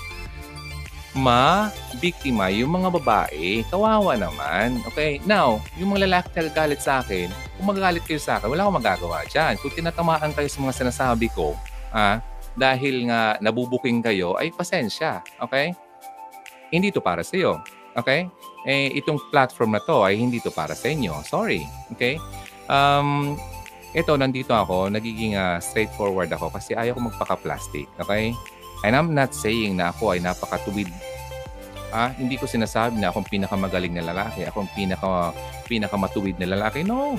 [1.14, 3.62] ma-biktima yung mga babae.
[3.70, 4.83] Kawawa naman.
[4.90, 5.22] Okay?
[5.22, 8.79] Now, yung mga lalaki na nagagalit sa akin, kung magagalit kayo sa akin, wala akong
[8.83, 9.55] magagawa dyan.
[9.62, 11.55] Kung tinatamaan kayo sa mga sinasabi ko,
[11.94, 12.20] ah,
[12.59, 15.25] dahil nga nabubuking kayo, ay pasensya.
[15.40, 15.72] Okay?
[16.75, 17.64] Hindi to para sa iyo.
[17.96, 18.29] Okay?
[18.66, 21.22] eh, itong platform na to ay hindi to para sa inyo.
[21.22, 21.62] Sorry.
[21.94, 22.18] Okay?
[22.66, 23.38] Um,
[23.96, 27.88] ito, nandito ako, nagiging uh, straightforward ako kasi ayaw ko magpaka-plastic.
[27.96, 28.37] Okay?
[28.85, 30.92] And I'm not saying na ako ay napakatuwid.
[31.88, 35.32] Ah, hindi ko sinasabi na akong pinakamagaling na lalaki, akong pinaka,
[35.64, 36.85] pinakamatuwid na lalaki.
[36.85, 37.16] No.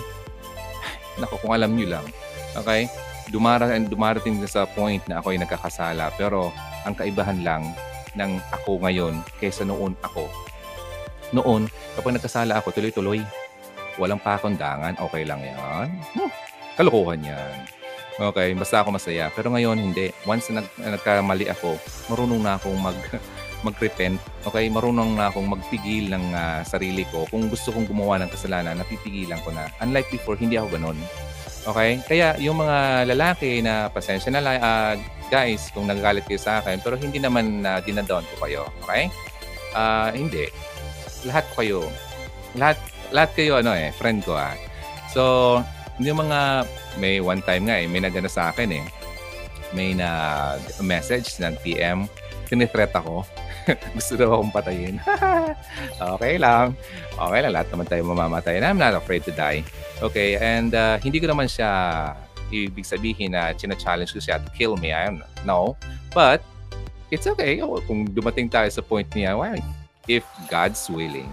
[1.19, 2.05] Nako, kung alam nyo lang.
[2.53, 2.85] Okay?
[3.33, 6.13] Dumarating, dumarating sa point na ako ay nagkakasala.
[6.13, 6.53] Pero
[6.85, 7.73] ang kaibahan lang
[8.13, 10.29] ng ako ngayon kaysa noon ako
[11.35, 13.19] noon, kapag nagkasala ako, tuloy-tuloy.
[13.97, 15.89] Walang pakondangan, okay lang yan.
[16.13, 16.31] Huh,
[16.77, 17.57] kalokohan yan.
[18.17, 19.29] Okay, basta ako masaya.
[19.33, 20.09] Pero ngayon, hindi.
[20.25, 21.77] Once na nag, nagkamali ako,
[22.09, 22.97] marunong na akong mag,
[23.67, 24.17] mag-repent.
[24.45, 27.29] Okay, marunong na akong magpigil ng uh, sarili ko.
[27.29, 29.69] Kung gusto kong gumawa ng kasalanan, napipigilan ko na.
[29.85, 30.97] Unlike before, hindi ako ganun.
[31.67, 32.01] Okay?
[32.09, 34.93] Kaya yung mga lalaki na pasensya na lang, uh,
[35.29, 38.63] guys, kung nagagalit kayo sa akin, pero hindi naman uh, dinadown ko kayo.
[38.81, 39.13] Okay?
[39.77, 40.49] Uh, hindi
[41.25, 41.81] lahat kayo,
[42.53, 42.77] lahat,
[43.09, 44.53] lahat kayo, ano eh, friend ko ah.
[45.09, 45.23] So,
[45.99, 46.67] yung mga,
[47.01, 48.86] may one time nga eh, may nagana sa akin eh.
[49.75, 52.07] May na message ng PM,
[52.47, 53.27] tinithreat ako.
[53.97, 54.95] Gusto daw akong patayin.
[56.15, 56.77] okay lang.
[57.13, 57.51] Okay lang.
[57.51, 58.63] Lahat naman tayo mamamatay.
[58.63, 59.67] And I'm not afraid to die.
[59.99, 61.69] Okay, and uh, hindi ko naman siya
[62.47, 64.95] ibig sabihin na china-challenge ko siya to kill me.
[64.95, 65.75] I am no.
[66.15, 66.39] But
[67.12, 67.60] it's okay.
[67.60, 69.60] Oh, kung dumating tayo sa point niya, well,
[70.07, 71.27] if God's willing,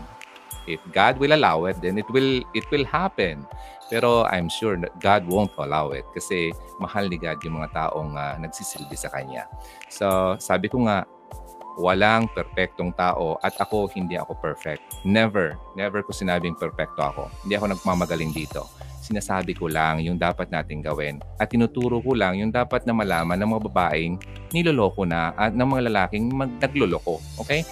[0.66, 3.46] if God will allow it, then it will it will happen.
[3.92, 8.16] Pero I'm sure that God won't allow it kasi mahal ni God yung mga taong
[8.16, 9.44] uh, nagsisilbi sa Kanya.
[9.92, 11.04] So, sabi ko nga,
[11.74, 14.82] walang perpektong tao at ako hindi ako perfect.
[15.02, 17.22] Never, never ko sinabing perfecto ako.
[17.42, 18.66] Hindi ako nagmamagaling dito.
[19.04, 23.36] Sinasabi ko lang yung dapat nating gawin at tinuturo ko lang yung dapat na malaman
[23.36, 24.14] ng mga babaeng
[24.54, 27.20] niloloko na at ng mga lalaking mag nagloloko.
[27.44, 27.66] Okay?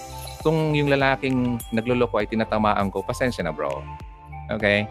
[0.45, 3.81] Kung yung lalaking nagloloko ay tinatamaan ko, pasensya na bro.
[4.51, 4.85] Okay?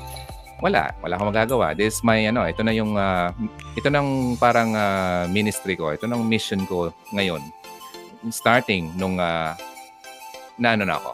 [0.62, 1.66] Wala, wala akong magagawa.
[1.75, 3.35] This is my ano, ito na yung uh,
[3.75, 7.42] ito nang parang uh, ministry ko, ito nang mission ko ngayon.
[8.31, 9.59] Starting nung uh,
[10.55, 11.12] na ano na ako,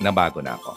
[0.00, 0.72] nabago na ako.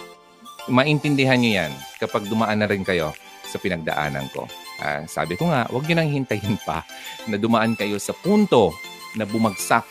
[0.68, 3.16] Maintindihan niyo yan kapag dumaan na rin kayo
[3.48, 4.44] sa pinagdaanan ko.
[4.84, 6.84] Uh, sabi ko nga, huwag niyo nang hintayin pa
[7.32, 8.76] na dumaan kayo sa punto
[9.16, 9.88] na bumagsak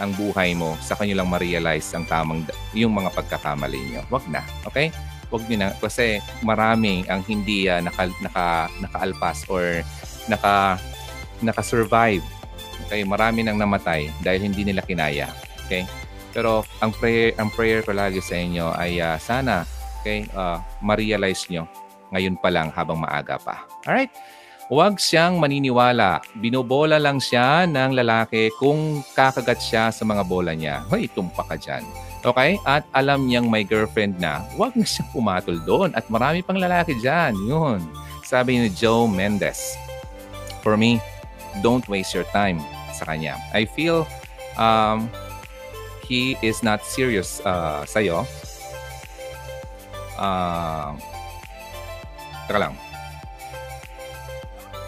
[0.00, 4.00] ang buhay mo sa kanyo lang ma-realize ang tamang yung mga pagkakamali niyo.
[4.08, 4.88] Huwag na, okay?
[5.30, 8.46] Wag niyo na kasi marami ang hindi uh, naka, naka
[8.82, 9.82] nakaalpas or
[10.30, 10.78] naka
[11.42, 12.24] naka-survive.
[12.86, 15.28] Okay, marami nang namatay dahil hindi nila kinaya.
[15.66, 15.82] Okay?
[16.30, 19.66] Pero ang prayer ang prayer ko lagi sa inyo ay uh, sana
[20.00, 21.66] okay, uh, ma-realize nyo
[22.14, 23.66] ngayon pa lang habang maaga pa.
[23.88, 24.12] All right?
[24.66, 26.18] Huwag siyang maniniwala.
[26.34, 30.82] Binobola lang siya ng lalaki kung kakagat siya sa mga bola niya.
[30.90, 31.86] Hoy, tumpa ka dyan.
[32.26, 32.58] Okay?
[32.66, 35.94] At alam niyang may girlfriend na, huwag na siyang pumatol doon.
[35.94, 37.38] At marami pang lalaki dyan.
[37.46, 37.78] Yun.
[38.26, 39.78] Sabi ni Joe Mendes.
[40.66, 40.98] For me,
[41.62, 42.58] don't waste your time
[42.90, 43.38] sa kanya.
[43.54, 44.02] I feel
[44.58, 45.06] um,
[46.02, 48.26] he is not serious uh, sa'yo.
[50.18, 50.98] Uh,
[52.50, 52.74] taka lang.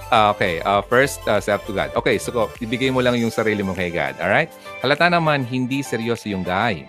[0.09, 1.92] Uh, okay, uh, first, uh, self to God.
[1.92, 4.18] Okay, so ibigay mo lang yung sarili mo kay God.
[4.18, 4.51] Alright?
[4.83, 6.88] Halata naman, hindi seryoso yung guy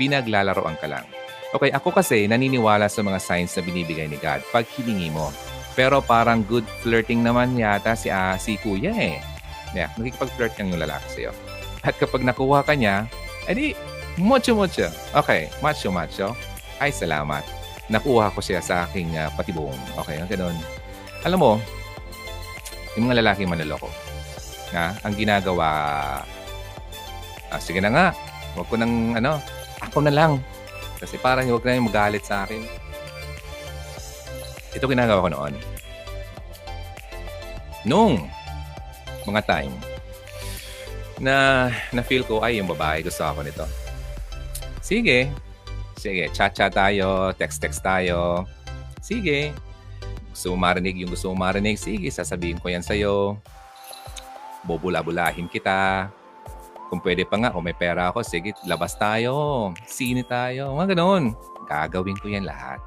[0.00, 1.04] pinaglalaroan ka lang.
[1.52, 5.28] Okay, ako kasi naniniwala sa mga signs na binibigay ni God pag hiningi mo.
[5.76, 9.20] Pero parang good flirting naman yata si, uh, si kuya eh.
[9.76, 11.32] Yeah, nakikipag-flirt kang yung lalaki sa'yo.
[11.84, 13.06] At kapag nakuha ka niya,
[13.46, 13.76] edi,
[14.18, 14.90] mucho-mucho.
[15.14, 16.34] Okay, macho-macho.
[16.82, 17.44] Ay, salamat.
[17.90, 19.74] Nakuha ko siya sa aking uh, patibong.
[20.00, 20.54] Okay, ganun.
[21.22, 21.52] Alam mo,
[22.94, 23.90] yung mga lalaki manloloko,
[24.70, 25.68] nga, ang ginagawa,
[27.50, 28.06] ah, sige na nga,
[28.54, 29.38] huwag ko nang, ano,
[29.90, 30.38] ako na lang.
[31.02, 32.62] Kasi parang huwag na yung magalit sa akin.
[34.70, 35.54] Ito ginagawa ko noon.
[37.82, 38.22] Nung
[39.26, 39.74] mga time
[41.20, 43.66] na na-feel ko, ay, yung babae, gusto ako nito.
[44.80, 45.28] Sige.
[46.00, 48.48] Sige, chat-chat tayo, text-text tayo.
[49.04, 49.52] Sige.
[50.32, 51.76] Gusto mo marinig yung gusto mo marinig?
[51.76, 53.36] Sige, sasabihin ko yan sa'yo.
[54.64, 56.08] Bobula-bulahin kita
[56.90, 59.70] kung pwede pa nga, kung may pera ako, sige, labas tayo.
[59.86, 60.74] Sine tayo.
[60.74, 61.38] Mga ganun.
[61.70, 62.82] Gagawin ko yan lahat.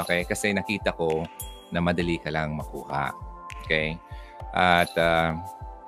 [0.00, 0.24] Okay?
[0.24, 1.28] Kasi nakita ko
[1.68, 3.12] na madali ka lang makuha.
[3.62, 4.00] Okay?
[4.56, 5.36] At, uh,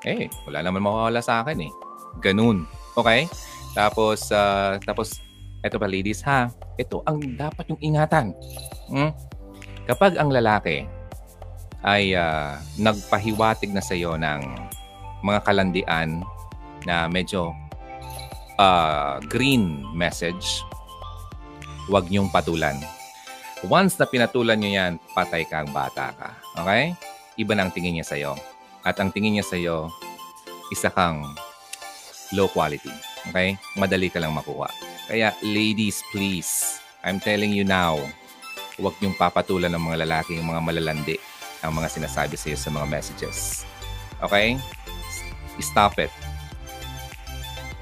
[0.05, 1.73] eh, wala naman mawawala sa akin eh.
[2.21, 2.69] Ganun.
[2.93, 3.25] Okay?
[3.73, 5.17] Tapos, uh, tapos,
[5.65, 8.37] eto pa ladies ha, ito ang dapat yung ingatan.
[8.93, 9.17] Hmm?
[9.89, 10.85] Kapag ang lalaki
[11.89, 14.45] ay uh, nagpahiwatig na sa iyo ng
[15.25, 16.21] mga kalandian
[16.87, 17.51] na medyo
[18.63, 20.63] uh, green message,
[21.91, 22.79] huwag niyong patulan.
[23.67, 26.31] Once na pinatulan niyo yan, patay kang bata ka.
[26.63, 26.95] Okay?
[27.35, 28.33] Iba na ang tingin niya sa'yo.
[28.87, 29.91] At ang tingin niya sa'yo,
[30.71, 31.25] isa kang
[32.37, 32.93] low quality.
[33.33, 33.59] Okay?
[33.75, 34.71] Madali ka lang makuha.
[35.11, 37.99] Kaya, ladies, please, I'm telling you now,
[38.77, 41.17] huwag niyong papatulan ng mga lalaki, yung mga malalandi,
[41.65, 43.65] ang mga sinasabi sa iyo sa mga messages.
[44.21, 44.61] Okay?
[45.57, 46.13] Stop it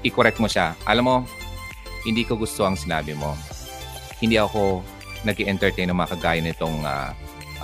[0.05, 0.77] i-correct mo siya.
[0.85, 1.15] Alam mo,
[2.05, 3.33] hindi ko gusto ang sinabi mo.
[4.21, 4.85] Hindi ako
[5.25, 7.09] nag entertain ng mga kagaya nitong uh,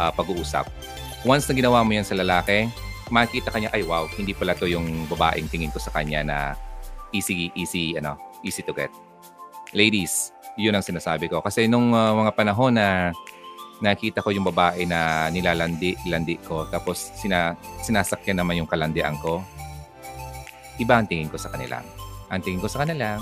[0.02, 0.66] uh, pag-uusap.
[1.22, 2.66] Once na ginawa mo yan sa lalaki,
[3.14, 6.38] makikita kanya, ay wow, hindi pala to yung babaeng tingin ko sa kanya na
[7.14, 8.90] easy, easy, ano, easy to get.
[9.78, 11.46] Ladies, yun ang sinasabi ko.
[11.46, 13.14] Kasi nung uh, mga panahon na
[13.82, 19.42] nakita ko yung babae na nilalandi landi ko tapos sina, sinasakyan naman yung kalandian ko,
[20.78, 21.82] iba ang tingin ko sa kanila.
[22.32, 23.20] Ang tingin ko sa kanila,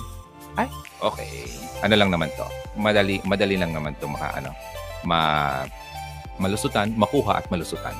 [0.58, 0.70] ay,
[1.02, 1.50] okay.
[1.82, 2.46] Ano lang naman to.
[2.78, 4.54] Madali, madali lang naman to maka, ano,
[5.04, 5.20] ma,
[6.38, 7.94] malusutan, makuha at malusutan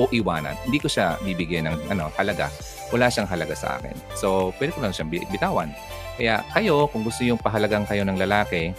[0.00, 0.58] o iwanan.
[0.66, 2.50] Hindi ko siya bibigyan ng ano, halaga
[2.94, 3.96] wala siyang halaga sa akin.
[4.14, 5.74] So, pwede ko lang siyang bitawan.
[6.14, 8.70] Kaya kayo, kung gusto yung pahalagang kayo ng lalaki,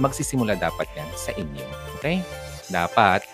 [0.00, 1.66] magsisimula dapat yan sa inyo.
[2.00, 2.24] Okay?
[2.72, 3.28] Dapat,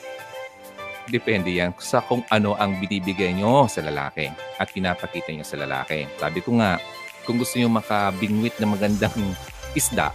[1.06, 4.26] depende yan sa kung ano ang binibigay nyo sa lalaki
[4.58, 6.11] at pinapakita nyo sa lalaki.
[6.18, 6.82] Sabi ko nga,
[7.24, 9.16] kung gusto nyo makabingwit na magandang
[9.78, 10.12] isda,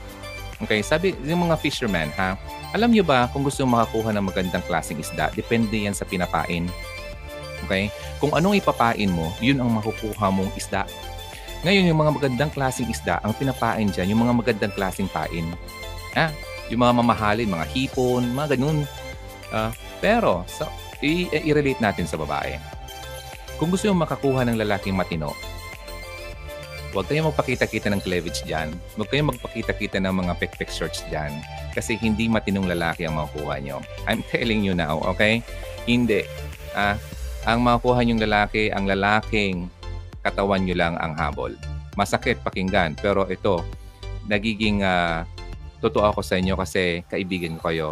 [0.61, 2.37] okay, sabi yung mga fishermen, ha,
[2.75, 6.67] alam nyo ba kung gusto nyo makakuha ng magandang klaseng isda, depende yan sa pinapain.
[7.65, 7.89] Okay?
[8.21, 10.85] Kung anong ipapain mo, yun ang makukuha mong isda.
[11.65, 15.47] Ngayon, yung mga magandang klaseng isda, ang pinapain dyan, yung mga magandang klaseng pain.
[16.13, 16.29] Ha?
[16.69, 18.85] Yung mga mamahalin, mga hipon, mga ganun.
[19.49, 20.69] Uh, pero, so,
[21.01, 22.61] i-relate natin sa babae.
[23.57, 25.33] Kung gusto mong makakuha ng lalaking matino,
[26.91, 28.71] huwag kayong magpakita-kita ng cleavage dyan.
[28.95, 31.31] Huwag kayong magpakita-kita ng mga pek-pek shorts dyan.
[31.75, 33.83] Kasi hindi matinong lalaki ang makukuha nyo.
[34.07, 35.43] I'm telling you now, okay?
[35.87, 36.23] Hindi.
[36.77, 36.99] Ah,
[37.47, 39.71] ang makukuha nyong lalaki, ang lalaking
[40.23, 41.55] katawan nyo lang ang habol.
[41.95, 43.63] Masakit pakinggan, pero ito,
[44.27, 45.23] nagiging uh,
[45.79, 47.89] totoo ako sa inyo kasi kaibigan ko kayo.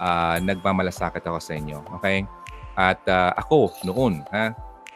[0.00, 1.78] Uh, nagmamalasakit ako sa inyo.
[2.00, 2.26] Okay?
[2.74, 4.50] At uh, ako noon, ha?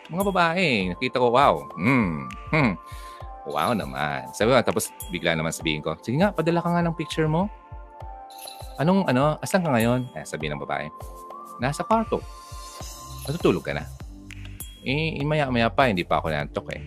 [0.08, 1.68] Mga babae, nakita ko, wow.
[1.76, 2.72] Mm, hmm,
[3.48, 4.28] wow naman.
[4.37, 7.48] Sabi ko, tapos bigla naman sabihin ko, sige nga, padala ka nga ng picture mo.
[8.78, 10.06] Anong, ano, asan ka ngayon?
[10.14, 10.87] Eh, sabi ng babae,
[11.58, 12.22] nasa kwarto.
[13.26, 13.84] Natutulog ka na.
[14.87, 16.82] Eh, maya-maya pa, hindi pa ako nantok eh.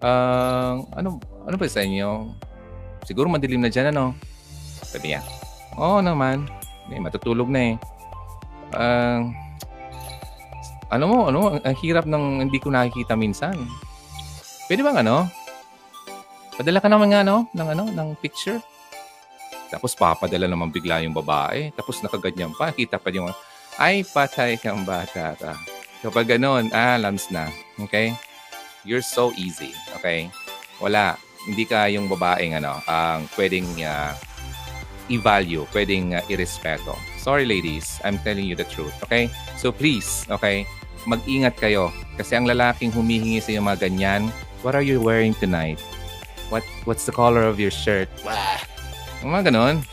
[0.00, 2.32] Uh, ano, ano ba sa inyo?
[3.04, 4.16] Siguro madilim na dyan, ano?
[4.80, 5.20] Sabi niya,
[5.76, 6.48] oo naman.
[6.88, 7.74] Eh, matutulog na eh.
[8.72, 9.28] Uh,
[10.90, 13.54] ano mo, ano, ang, ang hirap ng hindi ko nakikita minsan.
[14.66, 15.28] Pwede bang ano?
[16.60, 17.48] Padala ka naman nga, no?
[17.56, 18.60] Ng ano, ng picture.
[19.72, 21.72] Tapos papadala naman bigla yung babae.
[21.72, 22.68] Tapos nakaganyan pa.
[22.68, 23.32] Kita pa yung,
[23.80, 25.56] ay, patay kang bata ka.
[26.04, 27.48] Kapag ganon, ah, lams na.
[27.80, 28.12] Okay?
[28.84, 29.72] You're so easy.
[29.96, 30.28] Okay?
[30.84, 31.16] Wala.
[31.48, 34.12] Hindi ka yung babaeng ano, ang pwedeng uh,
[35.08, 36.92] i-value, pwedeng uh, irespeto.
[37.16, 38.92] Sorry ladies, I'm telling you the truth.
[39.08, 39.32] Okay?
[39.56, 40.68] So please, okay?
[41.08, 41.88] mag-ingat kayo.
[42.20, 44.28] Kasi ang lalaking humihingi sa iyo mga ganyan,
[44.60, 45.80] what are you wearing tonight?
[46.50, 48.10] What What's the color of your shirt?
[48.26, 48.60] Wah!
[49.22, 49.86] Mga ganon.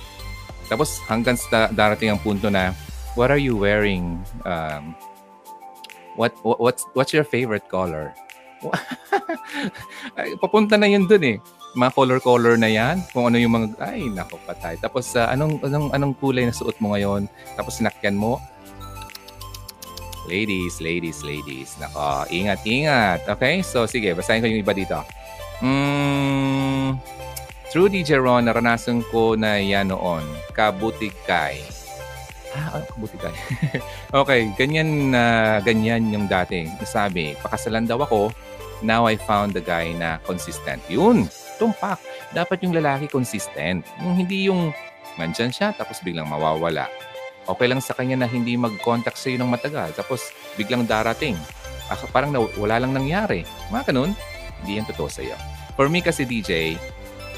[0.67, 2.76] Tapos hanggang sa darating ang punto na,
[3.15, 4.20] what are you wearing?
[4.43, 4.98] Um,
[6.20, 8.12] what, what what's what's your favorite color?
[10.17, 11.38] ay, papunta na yun dun eh.
[11.78, 13.06] Mga color-color na yan.
[13.13, 14.82] Kung ano yung mga, ay, nako patay.
[14.82, 17.30] Tapos, uh, anong, anong, anong kulay na suot mo ngayon?
[17.54, 18.41] Tapos, sinakyan mo,
[20.28, 21.80] Ladies, ladies, ladies.
[21.80, 23.24] Nako, ingat, ingat.
[23.32, 23.63] Okay?
[23.63, 25.00] So, sige, basahin ko yung iba dito.
[25.63, 27.02] Mm,
[27.67, 30.24] True DJ Ron, naranasan ko na yan noon.
[30.54, 31.62] Kabutikay.
[32.56, 33.34] Ah, oh, kabutikay.
[34.24, 36.72] okay, ganyan na uh, ganyan yung dating.
[36.88, 38.32] Sabi, pakasalan daw ako.
[38.86, 40.80] Now I found the guy na consistent.
[40.88, 41.98] Yun, tumpak.
[42.32, 43.84] Dapat yung lalaki consistent.
[44.00, 44.72] Yung hindi yung
[45.17, 46.86] nandyan siya tapos biglang mawawala
[47.48, 49.96] okay lang sa kanya na hindi mag-contact sa iyo ng matagal.
[49.96, 51.39] Tapos biglang darating.
[51.88, 53.48] Ah, parang na, wala lang nangyari.
[53.72, 54.12] Mga ganun,
[54.63, 55.38] hindi yan totoo sa iyo.
[55.78, 56.78] For me kasi DJ,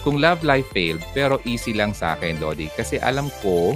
[0.04, 2.72] kung love life failed, pero easy lang sa akin, Lodi.
[2.72, 3.76] Kasi alam ko,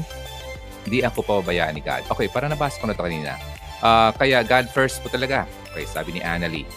[0.88, 2.08] hindi ako pababayaan ni God.
[2.12, 3.36] Okay, para nabasa ko na ito kanina.
[3.84, 5.43] Uh, kaya God first po talaga.
[5.71, 6.67] Okay, sabi ni Annalie.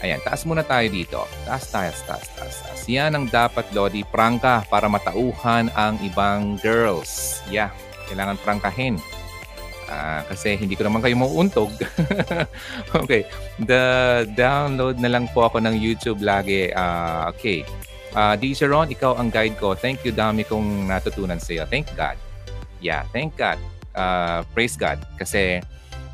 [0.00, 1.20] Ayan, taas muna tayo dito.
[1.44, 2.80] Taas, taas, taas, taas, taas.
[2.88, 7.44] Yan ang dapat, Lodi, prangka para matauhan ang ibang girls.
[7.52, 7.70] Yeah,
[8.08, 8.96] kailangan prangkahin.
[9.90, 11.74] Uh, kasi hindi ko naman kayo mauuntog.
[13.02, 13.26] okay.
[13.58, 13.82] The
[14.38, 16.70] download na lang po ako ng YouTube lagi.
[16.70, 17.66] Uh, okay.
[18.14, 19.74] Uh, DJ Ron, ikaw ang guide ko.
[19.74, 20.14] Thank you.
[20.14, 21.64] Dami kong natutunan sa iyo.
[21.66, 22.14] Thank God.
[22.78, 23.58] Yeah, thank God.
[23.94, 25.02] Uh, praise God.
[25.18, 25.58] Kasi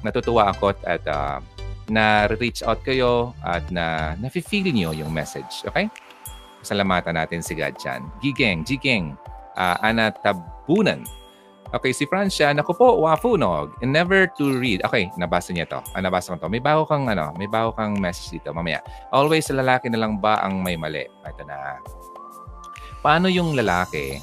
[0.00, 1.40] natutuwa ako at uh,
[1.86, 5.62] na-reach out kayo at na nafe-feel niyo yung message.
[5.68, 5.86] Okay?
[6.64, 8.08] Salamatan natin si God dyan.
[8.18, 9.14] Gigeng, Gigeng,
[9.54, 11.06] uh, Ana Tabunan,
[11.74, 13.74] Okay, si Francia, naku po, wafunog.
[13.82, 14.86] And never to read.
[14.86, 15.82] Okay, nabasa niya to.
[15.98, 16.50] Ah, nabasa ko to.
[16.52, 18.54] May bago kang, ano, may bago kang message dito.
[18.54, 18.78] Mamaya.
[19.10, 21.02] Always sa lalaki na lang ba ang may mali?
[21.26, 21.82] Ito na.
[23.02, 24.22] Paano yung lalaki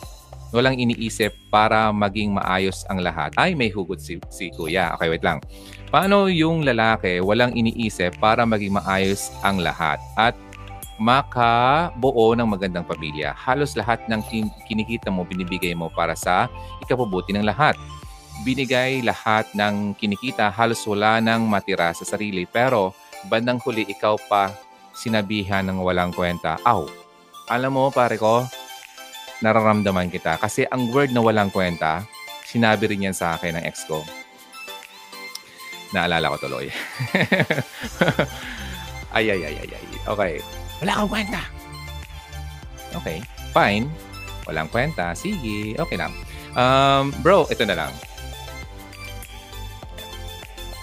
[0.54, 3.36] walang iniisip para maging maayos ang lahat?
[3.36, 4.96] Ay, may hugot si, si kuya.
[4.96, 5.44] Okay, wait lang.
[5.92, 10.00] Paano yung lalaki walang iniisip para maging maayos ang lahat?
[10.16, 10.38] At
[11.04, 13.36] makabuo ng magandang pamilya.
[13.36, 16.48] Halos lahat ng kin- kinikita mo, binibigay mo para sa
[16.80, 17.76] ikapabuti ng lahat.
[18.48, 22.48] Binigay lahat ng kinikita, halos wala nang matira sa sarili.
[22.48, 22.96] Pero
[23.28, 24.56] bandang huli, ikaw pa
[24.96, 26.56] sinabihan ng walang kwenta.
[26.64, 26.88] Aw,
[27.52, 28.48] alam mo pare ko,
[29.44, 30.40] nararamdaman kita.
[30.40, 32.08] Kasi ang word na walang kwenta,
[32.48, 34.00] sinabi rin yan sa akin ng ex ko.
[35.92, 36.72] Naalala ko tuloy.
[39.14, 39.86] Ay, ay, ay, ay, ay.
[40.10, 40.63] Okay.
[40.84, 41.42] Wala kang kwenta.
[43.00, 43.24] Okay.
[43.56, 43.88] Fine.
[44.44, 45.16] Walang kwenta.
[45.16, 45.80] Sige.
[45.80, 46.12] Okay lang.
[46.60, 47.92] Um, bro, ito na lang.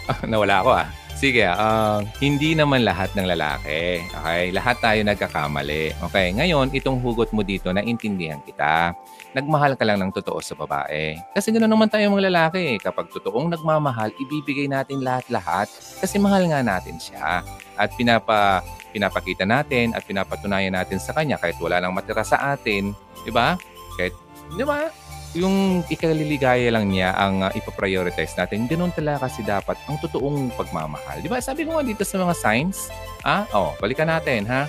[0.33, 0.89] Nawala ako ah.
[1.21, 4.01] Sige, uh, hindi naman lahat ng lalaki.
[4.01, 4.57] Okay?
[4.57, 5.93] Lahat tayo nagkakamali.
[6.09, 6.33] Okay?
[6.33, 8.97] Ngayon, itong hugot mo dito, naintindihan kita.
[9.31, 11.15] Nagmahal ka lang ng totoo sa babae.
[11.31, 12.83] Kasi ganoon naman tayo mga lalaki.
[12.83, 15.71] Kapag totoong nagmamahal, ibibigay natin lahat-lahat
[16.03, 17.47] kasi mahal nga natin siya.
[17.79, 22.91] At pinapa, pinapakita natin at pinapatunayan natin sa kanya kahit wala nang matira sa atin.
[23.23, 23.55] Di ba?
[23.95, 24.19] Kahit,
[24.59, 24.91] di ba?
[25.31, 31.23] yung ikaliligaya lang niya ang uh, ipaprioritize natin, ganun talaga kasi dapat ang totoong pagmamahal.
[31.23, 31.39] Di ba?
[31.39, 32.91] Sabi ko nga dito sa mga signs,
[33.23, 34.67] ah, oh, balikan natin, ha?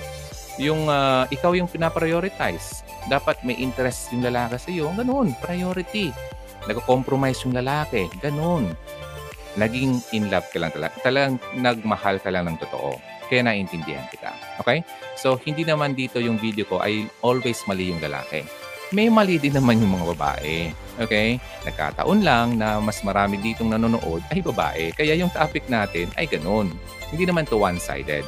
[0.60, 2.84] Yung uh, ikaw yung pinaprioritize.
[3.08, 4.90] Dapat may interest yung lalaki sa iyo.
[4.92, 6.12] Ganun, priority.
[6.68, 8.10] Nag-compromise yung lalaki.
[8.20, 8.72] Ganun.
[9.56, 10.96] Naging in love ka lang talaga.
[11.04, 12.96] Talagang nagmahal ka lang ng totoo.
[13.28, 14.32] Kaya naintindihan kita.
[14.60, 14.84] Okay?
[15.16, 18.44] So, hindi naman dito yung video ko ay always mali yung lalaki
[18.92, 20.68] may mali din naman yung mga babae.
[21.00, 21.40] Okay?
[21.64, 24.92] Nagkataon lang na mas marami ditong nanonood ay babae.
[24.92, 26.68] Kaya yung topic natin ay ganun.
[27.08, 28.22] Hindi naman to one-sided.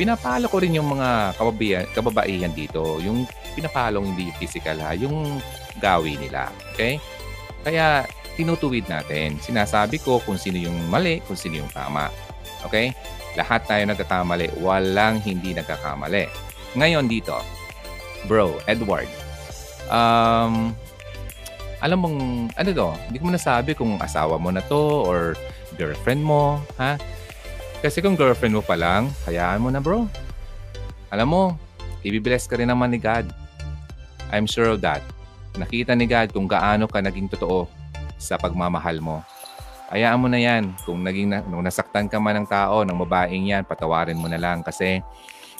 [0.00, 2.96] Pinapalo ko rin yung mga kababaihan, kababaihan dito.
[3.04, 5.36] Yung pinapalong hindi yung physical ha, yung
[5.76, 6.48] gawi nila.
[6.72, 6.96] Okay?
[7.60, 9.36] Kaya tinutuwid natin.
[9.44, 12.08] Sinasabi ko kung sino yung mali, kung sino yung tama.
[12.64, 12.96] Okay?
[13.36, 14.64] Lahat tayo nagkakamali.
[14.64, 16.32] Walang hindi nagkakamali.
[16.80, 17.36] Ngayon dito,
[18.24, 19.12] bro, Edward,
[19.92, 20.72] um,
[21.84, 22.18] alam mong,
[22.56, 25.36] ano to, hindi ko mo nasabi kung asawa mo na to or
[25.76, 26.96] girlfriend mo, ha?
[27.80, 30.04] Kasi kung girlfriend mo pa lang, hayaan mo na bro.
[31.08, 31.42] Alam mo,
[32.04, 33.24] ibibless ka rin naman ni God.
[34.28, 35.00] I'm sure of that.
[35.56, 37.64] Nakita ni God kung gaano ka naging totoo
[38.20, 39.24] sa pagmamahal mo.
[39.88, 40.76] Hayaan mo na yan.
[40.84, 44.60] Kung, naging, nung nasaktan ka man ng tao, ng babaeng yan, patawarin mo na lang
[44.60, 45.00] kasi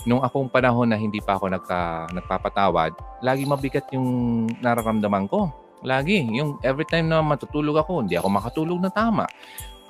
[0.04, 2.92] nung akong panahon na hindi pa ako nagka, nagpapatawad,
[3.24, 5.48] lagi mabigat yung nararamdaman ko.
[5.80, 6.20] Lagi.
[6.36, 9.24] Yung every time na matutulog ako, hindi ako makatulog na tama.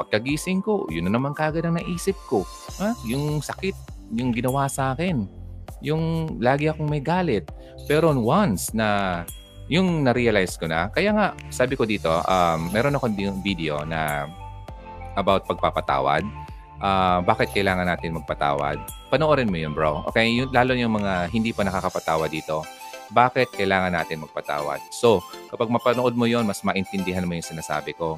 [0.01, 2.49] Pagkagising ko, yun na naman kagad ang naisip ko.
[2.81, 2.97] Ha?
[3.05, 3.77] Yung sakit,
[4.17, 5.29] yung ginawa sa akin.
[5.85, 7.45] Yung lagi akong may galit.
[7.85, 9.23] Pero once na
[9.69, 13.13] yung na-realize ko na, kaya nga sabi ko dito, um, meron akong
[13.45, 14.25] video na
[15.21, 16.25] about pagpapatawad
[16.81, 18.81] uh, bakit kailangan natin magpatawad.
[19.13, 20.03] Panoorin mo yun, bro.
[20.11, 20.27] Okay?
[20.33, 22.65] Yung, lalo yung mga hindi pa nakakapatawa dito.
[23.11, 24.81] Bakit kailangan natin magpatawad?
[24.95, 25.21] So,
[25.53, 28.17] kapag mapanood mo yon mas maintindihan mo yung sinasabi ko.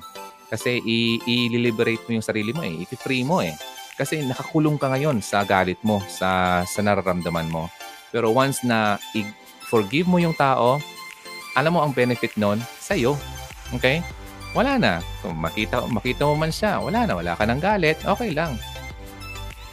[0.52, 0.84] Kasi
[1.24, 2.84] i-liberate mo yung sarili mo eh.
[2.84, 3.56] I-free mo eh.
[3.96, 7.72] Kasi nakakulong ka ngayon sa galit mo, sa, sa nararamdaman mo.
[8.12, 10.76] Pero once na i-forgive mo yung tao,
[11.56, 13.16] alam mo ang benefit nun sa'yo.
[13.72, 14.04] Okay?
[14.52, 14.92] wala na.
[15.20, 18.56] Kung makita, makita mo man siya, wala na, wala ka ng galit, okay lang.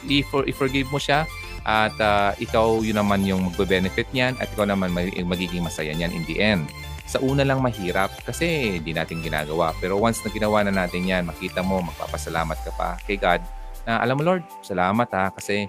[0.08, 1.28] I-for, i-forgive mo siya
[1.68, 6.24] at uh, ikaw yun naman yung magbe-benefit niyan at ikaw naman magiging masaya niyan in
[6.24, 6.64] the end.
[7.10, 9.74] Sa una lang mahirap kasi hindi natin ginagawa.
[9.82, 13.42] Pero once na ginawa na natin yan, makita mo, magpapasalamat ka pa kay God
[13.82, 15.66] na alam mo Lord, salamat ha kasi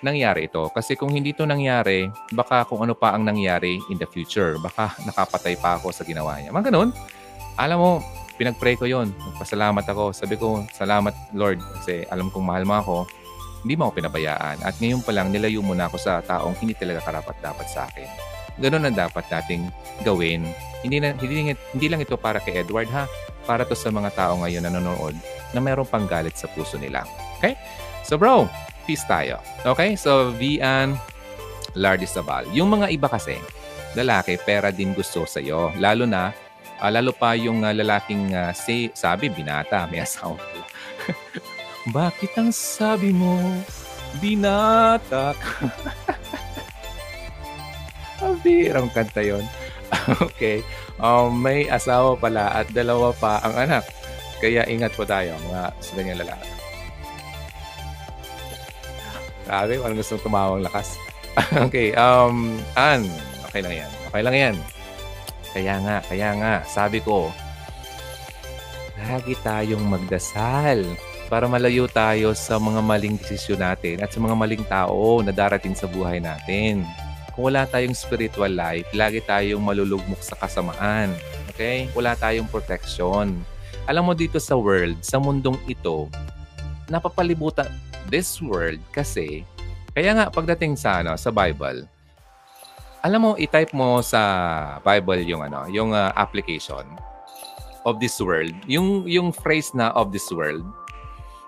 [0.00, 0.72] nangyari ito.
[0.72, 4.96] Kasi kung hindi ito nangyari, baka kung ano pa ang nangyari in the future, baka
[5.04, 6.56] nakapatay pa ako sa ginawa niya.
[6.56, 6.90] Mga ganun
[7.60, 7.90] alam mo,
[8.40, 9.12] pinag-pray ko yon.
[9.12, 10.16] Nagpasalamat ako.
[10.16, 12.96] Sabi ko, salamat Lord kasi alam kong mahal mo ako.
[13.60, 14.64] Hindi mo ako pinabayaan.
[14.64, 18.29] At ngayon pa lang, nilayo mo na ako sa taong hindi talaga karapat-dapat sa akin.
[18.60, 19.72] Ganun ang dapat nating
[20.04, 20.44] gawin.
[20.84, 23.08] Hindi, na, hindi, hindi lang ito para kay Edward ha.
[23.48, 25.16] Para to sa mga tao ngayon na nanonood
[25.56, 27.02] na mayroong panggalit sa puso nila.
[27.40, 27.56] Okay?
[28.04, 28.46] So bro,
[28.84, 29.40] peace tayo.
[29.64, 29.96] Okay?
[29.96, 30.94] So Vian
[31.72, 32.46] Lardisabal.
[32.52, 33.40] Yung mga iba kasi,
[33.96, 35.72] lalaki, pera din gusto sa'yo.
[35.78, 36.34] Lalo na
[36.80, 40.40] Uh, lalo pa yung uh, lalaking uh, say, sabi, binata, may asawa.
[41.96, 43.36] Bakit ang sabi mo,
[44.16, 45.36] binata
[48.20, 48.28] ka?
[48.76, 49.44] Ang kanta yon.
[50.28, 50.60] okay.
[51.00, 53.84] Um, may asawa pala at dalawa pa ang anak.
[54.40, 56.50] Kaya ingat po tayo mga sa ganyang lalaki.
[59.50, 60.94] Grabe, parang gusto tumawang lakas.
[61.66, 63.02] okay, um, An,
[63.50, 63.90] okay lang yan.
[64.12, 64.56] Okay lang yan.
[65.50, 67.34] Kaya nga, kaya nga, sabi ko,
[68.94, 70.86] lagi tayong magdasal
[71.26, 75.74] para malayo tayo sa mga maling desisyon natin at sa mga maling tao na darating
[75.74, 76.86] sa buhay natin.
[77.40, 81.08] Kung wala tayong spiritual life, lagi tayong malulugmok sa kasamaan.
[81.48, 81.88] Okay?
[81.96, 83.40] Wala tayong protection.
[83.88, 86.04] Alam mo dito sa world, sa mundong ito,
[86.92, 87.72] napapalibutan
[88.12, 89.48] this world kasi
[89.96, 91.88] kaya nga pagdating sa ano sa Bible,
[93.00, 94.20] alam mo, i-type mo sa
[94.84, 96.84] Bible yung ano, yung uh, application
[97.88, 98.52] of this world.
[98.68, 100.60] Yung yung phrase na of this world,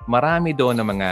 [0.09, 1.11] marami doon na mga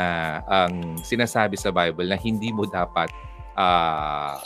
[0.48, 3.12] ang sinasabi sa Bible na hindi mo dapat
[3.60, 4.40] ah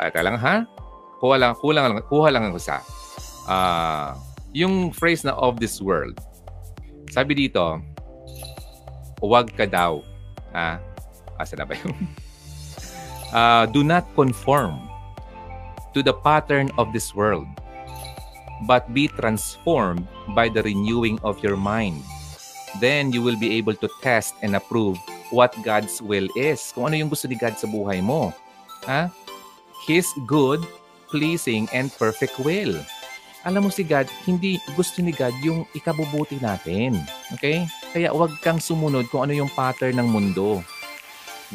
[0.00, 0.64] uh, lang ha?
[1.20, 2.80] Kuha lang, kuha lang, kuha lang ang isa.
[3.44, 4.16] Ah,
[4.56, 6.16] yung phrase na of this world.
[7.12, 7.76] Sabi dito,
[9.20, 10.00] huwag ka daw.
[10.56, 10.80] Ah,
[11.36, 11.92] asa na ba yung?
[13.36, 14.80] uh, do not conform
[15.92, 17.46] to the pattern of this world,
[18.64, 22.00] but be transformed by the renewing of your mind.
[22.78, 24.96] Then you will be able to test and approve
[25.34, 26.70] what God's will is.
[26.72, 28.30] Kung ano yung gusto ni God sa buhay mo.
[28.86, 29.10] Ha?
[29.84, 30.60] His good,
[31.08, 32.76] pleasing, and perfect will.
[33.48, 37.00] Alam mo si God, hindi gusto ni God yung ikabubuti natin.
[37.32, 37.64] Okay?
[37.96, 40.60] Kaya huwag kang sumunod kung ano yung pattern ng mundo.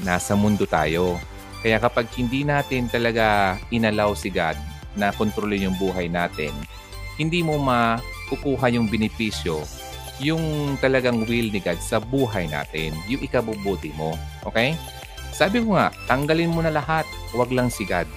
[0.02, 1.22] Nasa mundo tayo.
[1.62, 4.58] Kaya kapag hindi natin talaga inalaw si God
[4.98, 6.54] na kontrolin yung buhay natin,
[7.22, 9.62] hindi mo makukuha yung benepisyo,
[10.18, 14.18] yung talagang will ni God sa buhay natin, yung ikabubuti mo.
[14.42, 14.74] Okay?
[15.36, 17.04] Sabi ko nga, tanggalin mo na lahat,
[17.36, 18.08] huwag lang si God.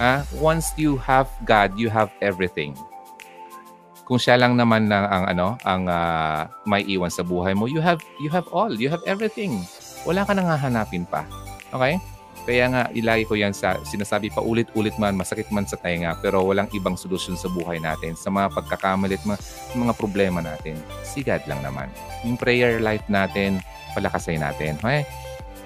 [0.00, 0.24] Ha?
[0.40, 2.72] Once you have God, you have everything.
[4.08, 7.84] Kung siya lang naman na ang ano, ang uh, may iwan sa buhay mo, you
[7.84, 9.60] have you have all, you have everything.
[10.08, 11.28] Wala ka nang hahanapin pa.
[11.68, 12.00] Okay?
[12.42, 16.42] Kaya nga, ilagi ko yan sa sinasabi pa ulit-ulit man, masakit man sa tainga, pero
[16.42, 19.38] walang ibang solusyon sa buhay natin, sa mga pagkakamalit, mga,
[19.78, 20.74] mga problema natin.
[21.06, 21.86] Si God lang naman.
[22.26, 23.62] Yung prayer life natin,
[23.94, 24.74] palakasay natin.
[24.82, 25.06] Okay?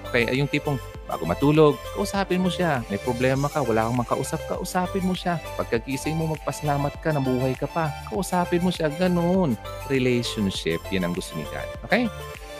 [0.07, 2.83] Okay, yung tipong bago matulog, kausapin mo siya.
[2.87, 5.39] May problema ka, wala kang makausap, kausapin mo siya.
[5.59, 7.91] Pagkagising mo, magpasalamat ka, nabuhay ka pa.
[8.11, 9.55] Kausapin mo siya, ganun.
[9.91, 11.67] Relationship, yan ang gusto ni God.
[11.87, 12.07] Okay?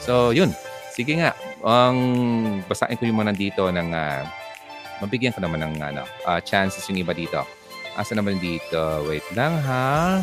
[0.04, 0.52] So, yun.
[0.96, 1.98] Sige nga, ang
[2.66, 4.26] basahin ko yung mga nandito ng uh,
[5.04, 7.46] mabigyan ko naman ng ano, uh, chances yung iba dito.
[7.94, 9.06] Asa naman dito?
[9.06, 10.22] Wait lang ha.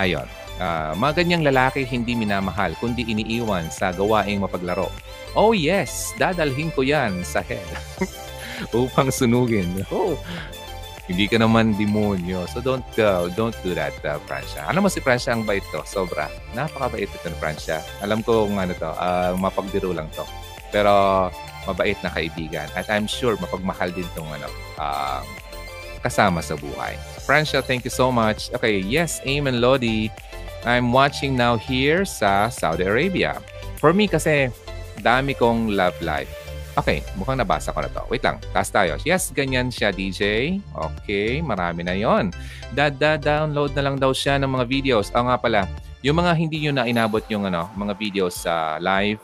[0.00, 0.28] Ayun.
[0.60, 4.92] Uh, mga ganyang lalaki hindi minamahal kundi iniiwan sa gawaing mapaglaro.
[5.38, 7.70] Oh yes, dadalhin ko yan sa hell
[8.80, 9.86] upang sunugin.
[9.94, 10.18] Oh,
[11.10, 12.46] hindi ka naman demonyo.
[12.50, 14.62] So don't uh, don't do that, uh, Francia.
[14.70, 15.82] Alam mo si Francia ang bait to.
[15.82, 16.30] Sobra.
[16.54, 17.82] Napakabait ito ni Francia.
[17.98, 20.22] Alam ko kung ano to, uh, mapagbiro lang to.
[20.70, 20.90] Pero
[21.66, 22.70] mabait na kaibigan.
[22.78, 24.46] At I'm sure mapagmahal din tong ano,
[24.78, 25.22] uh,
[26.00, 26.94] kasama sa buhay.
[27.26, 28.48] Francia, thank you so much.
[28.54, 30.08] Okay, yes, Amen Lodi.
[30.62, 33.40] I'm watching now here sa Saudi Arabia.
[33.80, 34.52] For me kasi,
[35.00, 36.30] dami kong love life.
[36.78, 38.06] Okay, mukhang nabasa ko na to.
[38.08, 38.94] Wait lang, taas tayo.
[39.02, 40.56] Yes, ganyan siya, DJ.
[40.70, 42.30] Okay, marami na yon.
[42.72, 45.10] Dada-download na lang daw siya ng mga videos.
[45.12, 45.66] Oo nga pala,
[46.00, 49.18] yung mga hindi nyo na inabot yung ano, mga videos sa live,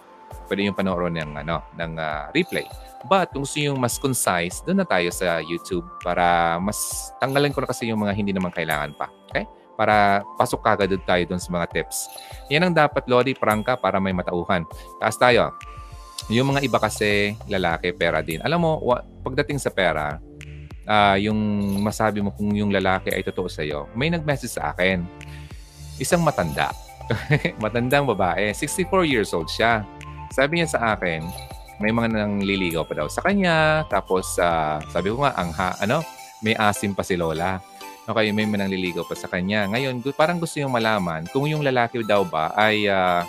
[0.50, 2.66] pwede yung panoorin ng, ano, ng uh, replay.
[3.06, 7.62] But kung gusto yung mas concise, doon na tayo sa YouTube para mas tanggalan ko
[7.62, 9.06] na kasi yung mga hindi naman kailangan pa.
[9.30, 9.46] Okay?
[9.76, 12.08] Para pasok kagad tayo doon sa mga tips.
[12.48, 14.64] Yan ang dapat, Lodi, prangka para may matauhan.
[14.98, 15.52] Taas tayo.
[16.32, 18.42] Yung mga iba kasi, lalaki, pera din.
[18.42, 18.72] Alam mo,
[19.22, 20.18] pagdating sa pera,
[20.88, 21.38] uh, yung
[21.82, 25.04] masabi mo kung yung lalaki ay totoo sa'yo, may nag-message sa akin.
[26.00, 26.72] Isang matanda.
[27.62, 28.50] Matandang babae.
[28.50, 29.86] 64 years old siya.
[30.34, 31.22] Sabi niya sa akin,
[31.78, 33.84] may mga nangliligaw pa daw sa kanya.
[33.86, 36.02] Tapos, uh, sabi ko nga, ang ha, ano,
[36.40, 37.60] may asim pa si Lola.
[38.06, 39.66] Okay, may manangliligaw pa sa kanya.
[39.66, 43.26] Ngayon, parang gusto yung malaman kung yung lalaki daw ba ay uh,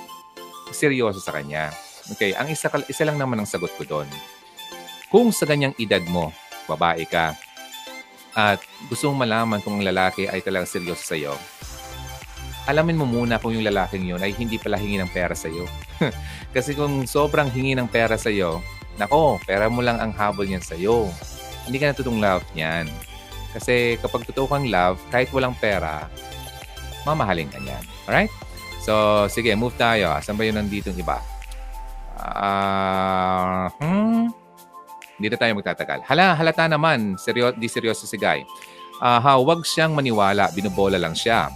[0.70, 1.74] seryoso sa kanya.
[2.14, 4.08] Okay, ang isa, isa lang naman ang sagot ko doon.
[5.10, 6.30] Kung sa ganyang edad mo,
[6.70, 7.34] babae ka,
[8.38, 11.34] at gusto mong malaman kung ang lalaki ay talagang seryoso sa iyo,
[12.70, 15.66] alamin mo muna kung yung lalaking yun ay hindi pala hingi ng pera sa iyo.
[16.56, 18.62] Kasi kung sobrang hingi ng pera sa iyo,
[19.02, 21.10] nako, pera mo lang ang habol niyan sa iyo.
[21.66, 22.86] Hindi ka natutong love niyan.
[23.58, 26.06] Kasi kapag totoo kang love, kahit walang pera,
[27.10, 27.82] mamahalin ka niyan.
[28.06, 28.30] Alright?
[28.86, 30.14] So, sige, move tayo.
[30.14, 31.18] Asan ba yun nandito iba?
[32.18, 34.30] Uh, hmm,
[35.18, 36.06] hindi na tayo magtatagal.
[36.06, 38.46] Hala, halata naman, seryo, di seryoso si Guy.
[39.02, 41.50] Uh, ha, wag siyang maniwala, binubola lang siya.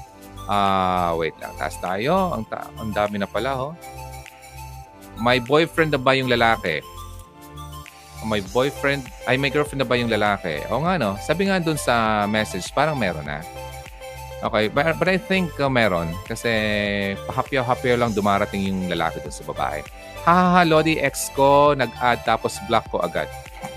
[0.50, 2.34] Ah, uh, wait lang, taas tayo.
[2.34, 3.74] Ang, ta- ang dami na pala, oh.
[5.22, 6.82] My boyfriend na ba yung lalaki?
[8.22, 10.62] My boyfriend, ay may girlfriend na ba yung lalaki?
[10.70, 11.18] O nga, no?
[11.22, 13.42] Sabi nga dun sa message, parang meron na.
[14.42, 16.10] Okay, but, but I think uh, meron.
[16.26, 16.50] Kasi
[17.30, 19.82] pahapyaw-hapyaw lang dumarating yung lalaki dun sa babae
[20.26, 23.28] hahaha, Lodi, ex ko, nag-add tapos block ko agad.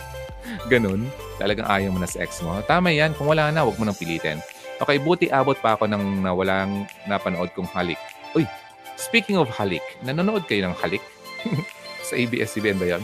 [0.72, 1.08] Ganun.
[1.40, 2.60] Talagang ayaw mo na sa ex mo.
[2.68, 3.16] Tama yan.
[3.16, 4.38] Kung wala na, huwag mo nang pilitin.
[4.78, 7.98] Okay, buti abot pa ako ng na walang napanood kong halik.
[8.36, 8.44] Uy,
[8.98, 11.02] speaking of halik, nanonood kayo ng halik?
[12.06, 13.02] sa ABS-CBN ba yun?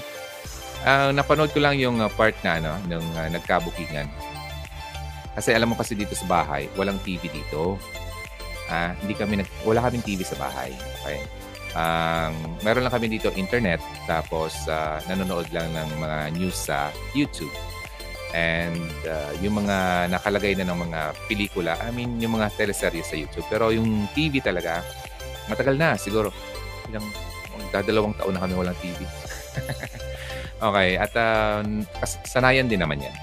[0.80, 4.08] Uh, napanood ko lang yung uh, part na ano, nung uh, nagkabukingan.
[5.36, 7.76] Kasi alam mo kasi dito sa bahay, walang TV dito.
[8.70, 10.70] Ah, hindi kami nag wala kaming TV sa bahay.
[11.02, 11.18] Okay.
[11.74, 17.52] Ang meron lang kami dito internet tapos uh, nanonood lang ng mga news sa YouTube.
[18.30, 23.18] And uh, yung mga nakalagay na ng mga pelikula, I mean yung mga teleserye sa
[23.18, 23.46] YouTube.
[23.50, 24.86] Pero yung TV talaga,
[25.50, 26.30] matagal na siguro.
[26.90, 27.06] Ilang
[27.74, 28.98] dadalawang taon na kami walang TV.
[30.61, 31.64] okay, at uh,
[32.28, 33.16] sanayan din naman yan.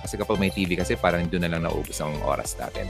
[0.00, 2.88] Kasi kapag may TV kasi parang doon na lang naubos ang oras natin.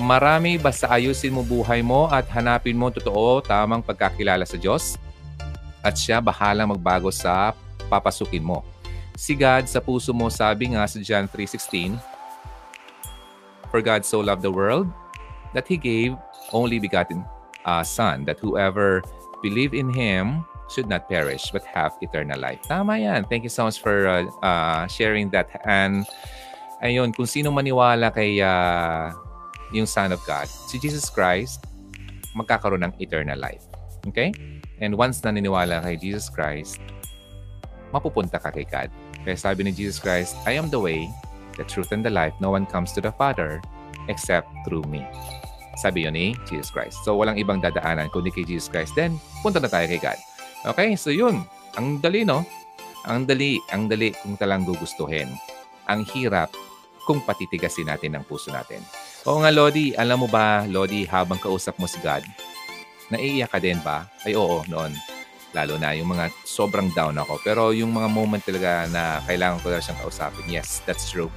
[0.00, 4.96] Marami basta ayusin mo buhay mo at hanapin mo totoo tamang pagkakilala sa Diyos
[5.84, 7.52] at siya bahalang magbago sa
[7.92, 8.64] papasukin mo.
[9.20, 12.00] Si God sa puso mo sabi nga sa John 3.16,
[13.68, 14.88] For God so loved the world
[15.52, 16.16] that He gave
[16.56, 17.22] only begotten
[17.68, 19.04] uh, Son, that whoever
[19.44, 22.62] believe in Him should not perish but have eternal life.
[22.64, 23.26] Tama yan.
[23.26, 25.50] Thank you so much for uh, uh, sharing that.
[25.66, 26.06] And
[26.80, 29.10] ayun, kung sino maniwala kay uh,
[29.74, 31.66] yung Son of God, si Jesus Christ,
[32.38, 33.66] magkakaroon ng eternal life.
[34.06, 34.32] Okay?
[34.80, 36.80] And once naniniwala kay Jesus Christ,
[37.92, 38.88] mapupunta ka kay God.
[39.26, 41.10] Kaya sabi ni Jesus Christ, I am the way,
[41.60, 42.32] the truth, and the life.
[42.40, 43.60] No one comes to the Father
[44.08, 45.04] except through me.
[45.76, 47.04] Sabi yun ni Jesus Christ.
[47.04, 48.96] So, walang ibang dadaanan kundi kay Jesus Christ.
[48.96, 50.18] Then, punta na tayo kay God.
[50.64, 50.96] Okay?
[50.96, 51.44] So, yun.
[51.78, 52.44] Ang dali, no?
[53.08, 55.30] Ang dali, ang dali kung talang gugustuhin.
[55.88, 56.52] Ang hirap
[57.08, 58.84] kung patitigasin natin ang puso natin.
[59.28, 59.96] Oo nga, Lodi.
[59.96, 62.24] Alam mo ba, Lodi, habang kausap mo si God,
[63.10, 64.06] naiiyak ka din ba?
[64.22, 64.94] Ay, oo, noon.
[65.50, 67.42] Lalo na yung mga sobrang down ako.
[67.42, 71.32] Pero yung mga moment talaga na kailangan ko na siyang kausapin, yes, that's true.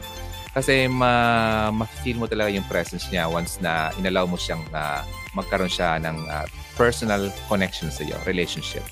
[0.54, 5.02] Kasi ma ma-feel mo talaga yung presence niya once na inalaw mo siyang uh,
[5.34, 6.46] magkaroon siya ng uh,
[6.78, 8.86] personal connection sa iyo, relationship.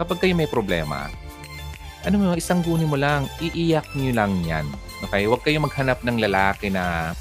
[0.00, 1.12] Kapag kayo may problema,
[2.08, 4.64] ano mo, isang guni mo lang, iiyak niyo lang yan.
[5.04, 5.28] Okay?
[5.28, 7.12] Huwag kayong maghanap ng lalaki na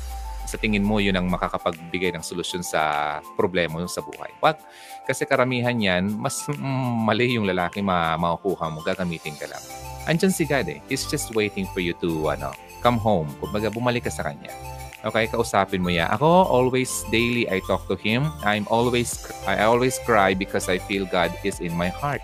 [0.48, 4.32] sa tingin mo yun ang makakapagbigay ng solusyon sa problema mo sa buhay.
[4.40, 4.64] Wag.
[5.04, 9.62] Kasi karamihan yan, mas mm, mali yung lalaki ma makukuha mo, gagamitin ka lang.
[10.08, 10.80] Andyan si God eh.
[10.88, 13.28] He's just waiting for you to ano, come home.
[13.44, 14.56] Kumbaga, bumalik ka sa Kanya.
[15.00, 16.08] Okay, kausapin mo yan.
[16.16, 18.32] Ako, always, daily, I talk to Him.
[18.48, 22.24] I'm always, I always cry because I feel God is in my heart.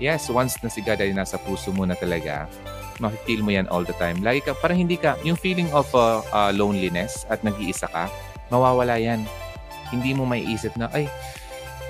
[0.00, 2.48] Yes, once na si God ay nasa puso mo na talaga,
[3.02, 4.20] ma-feel mo yan all the time.
[4.22, 8.08] Lagi ka, parang hindi ka, yung feeling of uh, uh, loneliness at nag-iisa ka,
[8.48, 9.24] mawawala yan.
[9.92, 11.10] Hindi mo may isip na, ay,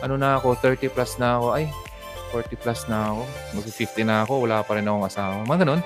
[0.02, 1.64] ano na ako, 30 plus na ako, ay,
[2.32, 3.22] 40 plus na ako,
[3.60, 5.44] mag-50 na ako, wala pa rin akong asawa.
[5.44, 5.82] Mga ganun.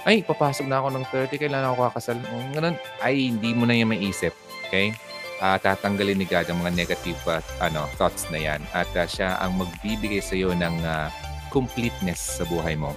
[0.00, 2.16] Ay, papasok na ako ng 30, kailan ako kakasal.
[2.16, 2.76] Mga ganun.
[3.04, 4.32] Ay, hindi mo na yan maisip.
[4.68, 4.96] Okay?
[5.40, 8.60] Uh, tatanggalin ni God ang mga negative uh, ano, thoughts na yan.
[8.76, 11.08] At uh, siya ang magbibigay sa iyo ng uh,
[11.50, 12.94] completeness sa buhay mo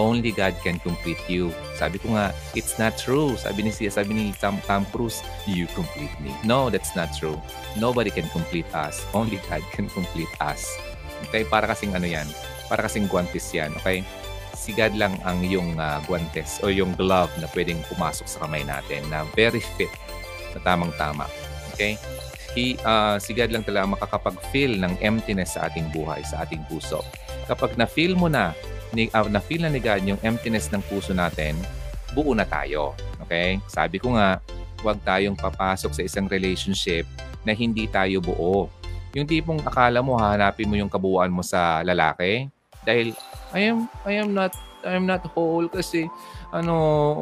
[0.00, 1.52] only God can complete you.
[1.76, 3.36] Sabi ko nga, it's not true.
[3.36, 6.32] Sabi ni sabi ni Tom, Tom Cruise, you complete me.
[6.40, 7.36] No, that's not true.
[7.76, 9.04] Nobody can complete us.
[9.12, 10.64] Only God can complete us.
[11.28, 12.24] Okay, para kasing ano yan?
[12.72, 14.00] Para kasing guantes yan, okay?
[14.56, 18.64] Si God lang ang yung uh, guantes o yung glove na pwedeng pumasok sa kamay
[18.64, 19.92] natin na very fit,
[20.56, 21.28] na tamang-tama.
[21.76, 22.00] Okay?
[22.56, 27.04] He, uh, si God lang talaga makakapag-feel ng emptiness sa ating buhay, sa ating puso.
[27.48, 28.52] Kapag na-feel mo na
[28.90, 31.54] ni, uh, na-feel na ni God yung emptiness ng puso natin,
[32.12, 32.96] buo na tayo.
[33.22, 33.62] Okay?
[33.70, 34.42] Sabi ko nga,
[34.80, 37.04] huwag tayong papasok sa isang relationship
[37.44, 38.68] na hindi tayo buo.
[39.12, 42.46] Yung tipong akala mo hahanapin mo yung kabuuan mo sa lalaki
[42.86, 43.12] dahil
[43.50, 44.54] I am I am not
[44.86, 46.08] I am not whole kasi
[46.54, 46.72] ano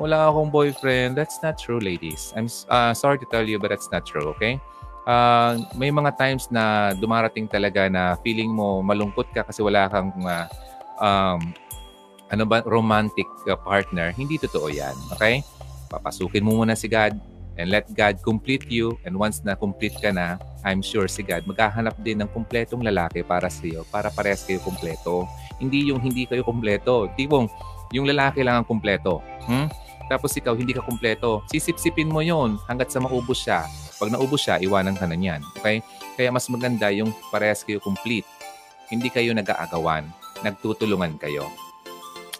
[0.05, 1.17] wala akong boyfriend.
[1.17, 2.31] That's not true, ladies.
[2.37, 4.61] I'm uh, sorry to tell you but that's not true, okay?
[5.09, 10.13] Uh, may mga times na dumarating talaga na feeling mo malungkot ka kasi wala kang
[10.21, 10.45] uh,
[11.01, 11.41] um,
[12.29, 14.93] ano ba, romantic uh, partner, hindi totoo yan.
[15.17, 15.41] Okay?
[15.89, 17.17] Papasukin mo muna si God
[17.57, 19.01] and let God complete you.
[19.09, 23.25] And once na complete ka na, I'm sure si God maghahanap din ng kumpletong lalaki
[23.25, 25.25] para sa iyo, para parehas kayo kumpleto.
[25.57, 27.09] Hindi yung hindi kayo kumpleto.
[27.17, 27.49] Tipong,
[27.97, 29.25] yung lalaki lang ang kumpleto.
[29.49, 29.73] Hmm?
[30.09, 31.45] Tapos ikaw, hindi ka kumpleto.
[31.53, 33.69] Sisip-sipin mo yon hanggat sa maubos siya.
[34.01, 35.45] Pag naubos siya, iwanan ka na niyan.
[35.61, 35.85] Okay?
[36.17, 38.27] Kaya mas maganda yung parehas kayo complete.
[38.89, 40.09] Hindi kayo nag-aagawan
[40.43, 41.47] nagtutulungan kayo.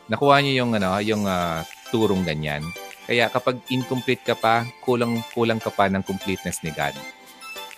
[0.09, 1.61] Nakuha niyo yung ano, yung uh,
[1.93, 2.65] turong ganyan.
[3.09, 6.93] Kaya kapag incomplete ka pa, kulang-kulang ka pa ng completeness ni God.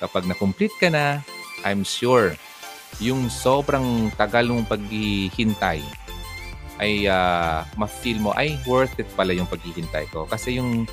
[0.03, 1.23] Kapag na-complete ka na,
[1.63, 2.35] I'm sure
[2.99, 5.79] yung sobrang tagal mong paghihintay
[6.81, 10.25] ay uh, ma-feel mo, ay worth it pala yung paghihintay ko.
[10.25, 10.89] Kasi yung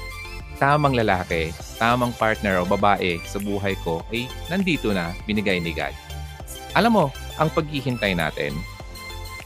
[0.59, 5.95] tamang lalaki, tamang partner o babae sa buhay ko ay nandito na, binigay ni God.
[6.75, 7.05] Alam mo,
[7.39, 8.53] ang paghihintay natin,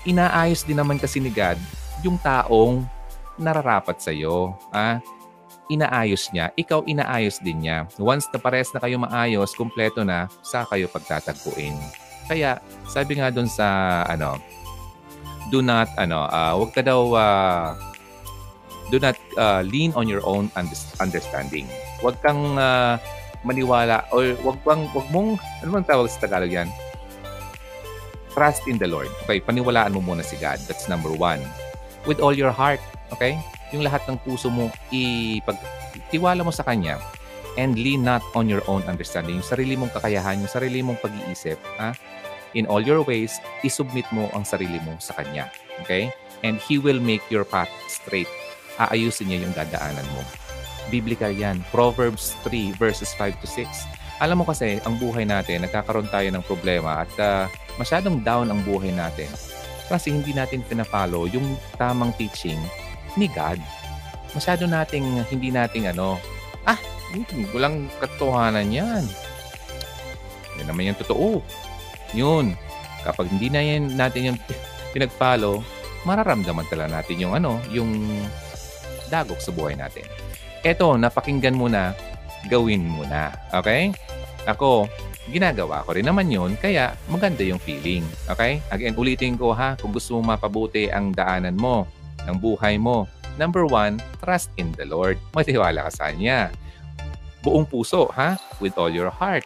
[0.04, 1.60] inaayos din naman kasi ni God
[2.02, 2.84] yung taong
[3.38, 4.58] nararapat sa iyo.
[4.74, 4.98] Ah,
[5.72, 7.88] inaayos niya, ikaw inaayos din niya.
[7.96, 11.76] Once na pares na kayo maayos, kumpleto na, sa kayo pagtatagpuin.
[12.28, 13.68] Kaya sabi nga doon sa
[14.08, 14.40] ano,
[15.52, 17.76] do not ano, uh, wag ka daw uh,
[18.90, 21.68] do not uh, lean on your own understanding.
[22.02, 22.96] Wag kang uh,
[23.44, 26.72] maniwala or wag bang wag mong ano bang tawag sa Tagalog yan?
[28.32, 29.12] Trust in the Lord.
[29.28, 30.64] Okay, paniwalaan mo muna si God.
[30.66, 31.44] That's number one.
[32.08, 32.80] With all your heart.
[33.12, 33.36] Okay?
[33.76, 36.96] Yung lahat ng puso mo, ipagtiwala mo sa Kanya
[37.60, 39.40] and lean not on your own understanding.
[39.40, 41.60] Yung sarili mong kakayahan, yung sarili mong pag-iisip.
[41.76, 41.92] Ha?
[42.54, 45.48] In all your ways, isubmit mo ang sarili mo sa Kanya.
[45.84, 46.12] Okay?
[46.44, 48.30] And He will make your path straight.
[48.82, 50.22] Aayusin niya yung dadaanan mo.
[50.92, 51.64] Biblical yan.
[51.72, 53.68] Proverbs 3 verses 5 to 6.
[54.22, 57.50] Alam mo kasi, ang buhay natin, nagkakaroon tayo ng problema at uh,
[57.82, 59.32] masyadong down ang buhay natin
[59.92, 62.60] kasi hindi natin pinafollow yung tamang teaching
[63.20, 63.60] ni God.
[64.32, 66.16] Masyado nating hindi nating ano,
[66.64, 66.80] ah,
[67.52, 69.04] walang katotohanan yan.
[70.62, 71.44] Yan naman yung totoo.
[72.14, 72.54] Yun.
[73.02, 74.40] Kapag hindi na yan natin yung
[74.94, 75.64] pinag-follow,
[76.06, 77.92] mararamdaman talaga natin yung ano, yung
[79.10, 80.06] dagok sa buhay natin.
[80.62, 81.98] Eto, napakinggan mo na,
[82.48, 83.34] gawin mo na.
[83.54, 83.94] Okay?
[84.46, 84.86] Ako,
[85.30, 88.06] ginagawa ko rin naman yon kaya maganda yung feeling.
[88.30, 88.62] Okay?
[88.70, 91.86] Again, ulitin ko ha, kung gusto mo mapabuti ang daanan mo,
[92.26, 93.10] ang buhay mo,
[93.42, 95.18] number one, trust in the Lord.
[95.34, 96.54] Matiwala ka sa Kanya.
[97.42, 98.38] Buong puso, ha?
[98.62, 99.46] With all your heart.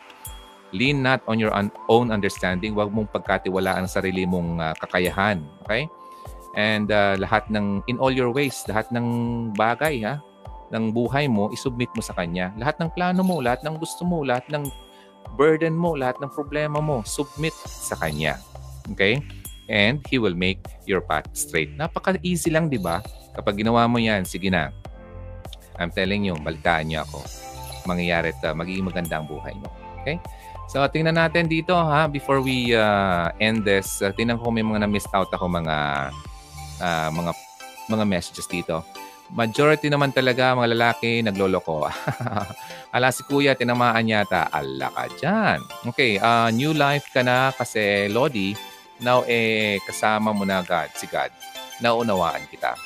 [0.73, 1.53] Lean not on your
[1.89, 2.73] own understanding.
[2.73, 5.45] Huwag mong pagkatiwalaan ang sarili mong uh, kakayahan.
[5.65, 5.85] Okay?
[6.55, 9.05] And uh, lahat ng, in all your ways, lahat ng
[9.53, 10.23] bagay, ha?
[10.73, 12.55] ng buhay mo, isubmit mo sa Kanya.
[12.57, 14.65] Lahat ng plano mo, lahat ng gusto mo, lahat ng
[15.37, 18.39] burden mo, lahat ng problema mo, submit sa Kanya.
[18.95, 19.21] Okay?
[19.69, 21.73] And He will make your path straight.
[21.77, 23.01] Napaka-easy lang, di ba?
[23.35, 24.71] Kapag ginawa mo yan, sige na.
[25.75, 27.19] I'm telling you, balitaan niyo ako.
[27.85, 29.67] Mangyayari at uh, magiging maganda ang buhay mo.
[30.01, 30.21] Okay?
[30.65, 34.01] So, tingnan natin dito ha, before we uh, end this.
[34.01, 36.09] Uh, tingnan ko may mga na-missed out ako mga
[36.81, 37.31] uh, mga
[37.89, 38.81] mga messages dito.
[39.33, 41.89] Majority naman talaga mga lalaki nagloloko.
[42.95, 44.49] Ala si kuya, tinamaan yata.
[44.53, 45.59] Ala ka dyan.
[45.93, 48.53] Okay, uh, new life ka na kasi Lodi,
[49.01, 51.29] now eh kasama mo na God, si God.
[51.81, 52.77] Naunawaan kita.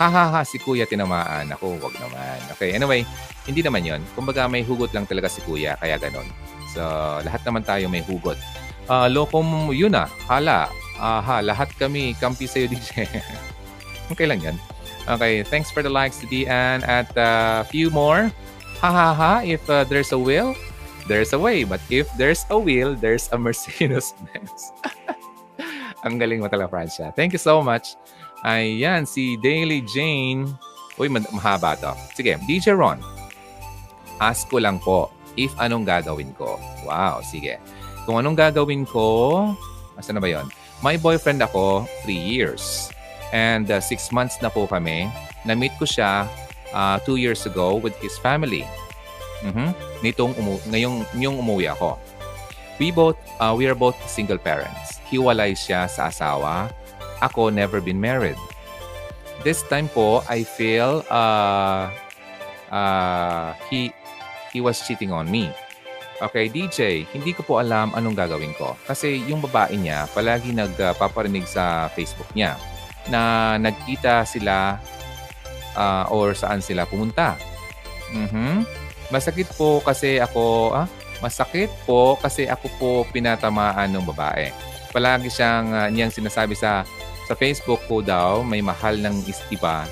[0.00, 1.50] Ha ha ha, si kuya tinamaan.
[1.54, 2.38] Ako, wag naman.
[2.56, 3.04] Okay, anyway,
[3.44, 4.02] hindi naman yon.
[4.16, 6.24] Kumbaga may hugot lang talaga si kuya, kaya ganon.
[6.74, 6.82] So,
[7.26, 8.38] lahat naman tayo may hugot.
[8.90, 10.10] Uh, loko mo yun ah.
[10.26, 10.70] Hala.
[11.00, 13.08] Aha, lahat kami kampi sa'yo, DJ.
[14.12, 14.56] okay lang yan.
[15.08, 16.84] Okay, thanks for the likes Dian.
[16.84, 18.28] At a uh, few more.
[18.84, 20.56] Ha ha ha, if uh, there's a will,
[21.08, 21.64] there's a way.
[21.64, 24.72] But if there's a will, there's a Mercedes Benz.
[26.04, 27.12] Ang galing mo talaga, Francia.
[27.12, 27.96] Thank you so much.
[28.44, 30.48] Ayan, si Daily Jane.
[30.96, 31.92] Uy, mahaba to.
[32.16, 33.00] Sige, DJ Ron.
[34.20, 36.58] Ask ko lang po if anong gagawin ko.
[36.86, 37.60] Wow, sige.
[38.08, 39.50] Kung anong gagawin ko,
[39.94, 40.46] asa na ba yon?
[40.80, 42.88] My boyfriend ako, 3 years.
[43.30, 45.06] And uh, six months na po kami.
[45.46, 46.26] Na-meet ko siya
[46.74, 48.66] uh, two years ago with his family.
[49.44, 49.70] Mm-hmm.
[50.02, 52.00] Nitong umu- ngayong, ngayong umuwi ako.
[52.80, 54.98] We both, uh, we are both single parents.
[55.12, 56.72] Hiwalay siya sa asawa.
[57.20, 58.40] Ako never been married.
[59.44, 61.92] This time po, I feel uh,
[62.72, 63.92] uh, he
[64.50, 65.50] he was cheating on me.
[66.20, 68.76] Okay, DJ, hindi ko po alam anong gagawin ko.
[68.84, 72.60] Kasi yung babae niya, palagi nagpaparinig sa Facebook niya
[73.08, 74.76] na nagkita sila
[75.72, 77.40] uh, or saan sila pumunta.
[78.12, 78.68] Mm-hmm.
[79.08, 80.86] Masakit po kasi ako, ah,
[81.24, 84.52] masakit po kasi ako po pinatamaan ng babae.
[84.92, 86.84] Palagi siyang uh, niyang sinasabi sa
[87.30, 89.22] sa Facebook ko daw, may mahal ng
[89.54, 89.86] iba.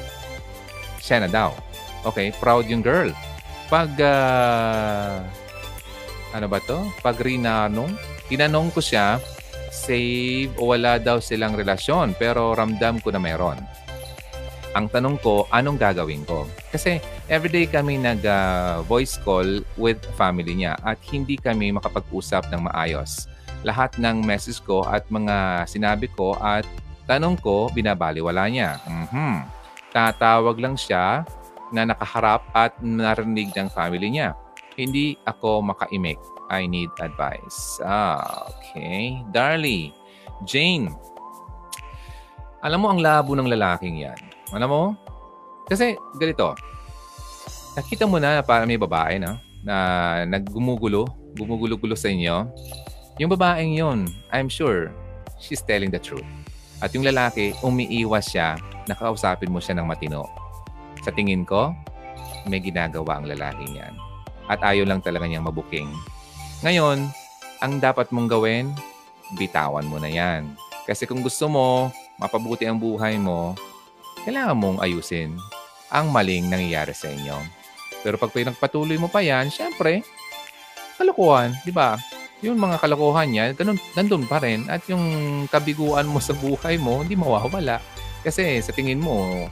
[0.98, 1.54] Siya na daw.
[2.02, 3.14] Okay, proud yung girl.
[3.68, 5.20] Pag, uh,
[6.32, 6.88] ano ba to?
[7.04, 7.92] Pag rinanong,
[8.32, 9.20] tinanong ko siya
[9.68, 13.60] save o wala daw silang relasyon pero ramdam ko na meron.
[14.72, 16.48] Ang tanong ko, anong gagawin ko?
[16.72, 23.28] Kasi everyday kami nag-voice uh, call with family niya at hindi kami makapag-usap ng maayos.
[23.68, 26.64] Lahat ng message ko at mga sinabi ko at
[27.04, 28.80] tanong ko, binabaliwala niya.
[28.84, 29.34] Mm-hmm.
[29.92, 31.24] Tatawag lang siya
[31.72, 34.32] na nakaharap at narinig ng family niya.
[34.78, 36.18] Hindi ako makaimik.
[36.48, 37.82] I need advice.
[37.84, 39.20] Ah, okay.
[39.34, 39.92] Darlie,
[40.48, 40.88] Jane.
[42.64, 44.18] Alam mo ang labo ng lalaking yan.
[44.54, 44.82] Alam mo?
[45.68, 46.56] Kasi ganito.
[47.76, 49.76] Nakita mo na para may babae na na
[50.24, 51.06] naggumugulo,
[51.36, 52.48] gumugulo-gulo sa inyo.
[53.18, 54.94] Yung babaeng yon, I'm sure
[55.42, 56.26] she's telling the truth.
[56.78, 58.54] At yung lalaki, umiiwas siya,
[58.86, 60.37] nakausapin mo siya ng matino.
[61.08, 61.72] Sa tingin ko,
[62.44, 63.96] may ginagawa ang lalaking yan.
[64.44, 65.88] At ayaw lang talaga niyang mabuking
[66.58, 67.06] ngayon,
[67.62, 68.74] ang dapat mong gawin,
[69.38, 70.58] bitawan mo na yan.
[70.90, 73.54] Kasi kung gusto mo, mapabuti ang buhay mo,
[74.26, 75.38] kailangan mong ayusin
[75.86, 77.38] ang maling nangyayari sa inyo.
[78.02, 80.02] Pero pag pinagpatuloy mo pa yan, syempre,
[80.98, 81.94] kalokohan, di ba?
[82.42, 84.66] Yung mga kalokohan niya, ganun, nandun pa rin.
[84.66, 87.78] At yung kabiguan mo sa buhay mo, hindi mawawala.
[88.26, 89.46] Kasi sa tingin mo,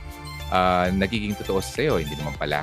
[0.51, 2.63] uh, nagiging totoo sa iyo, hindi naman pala.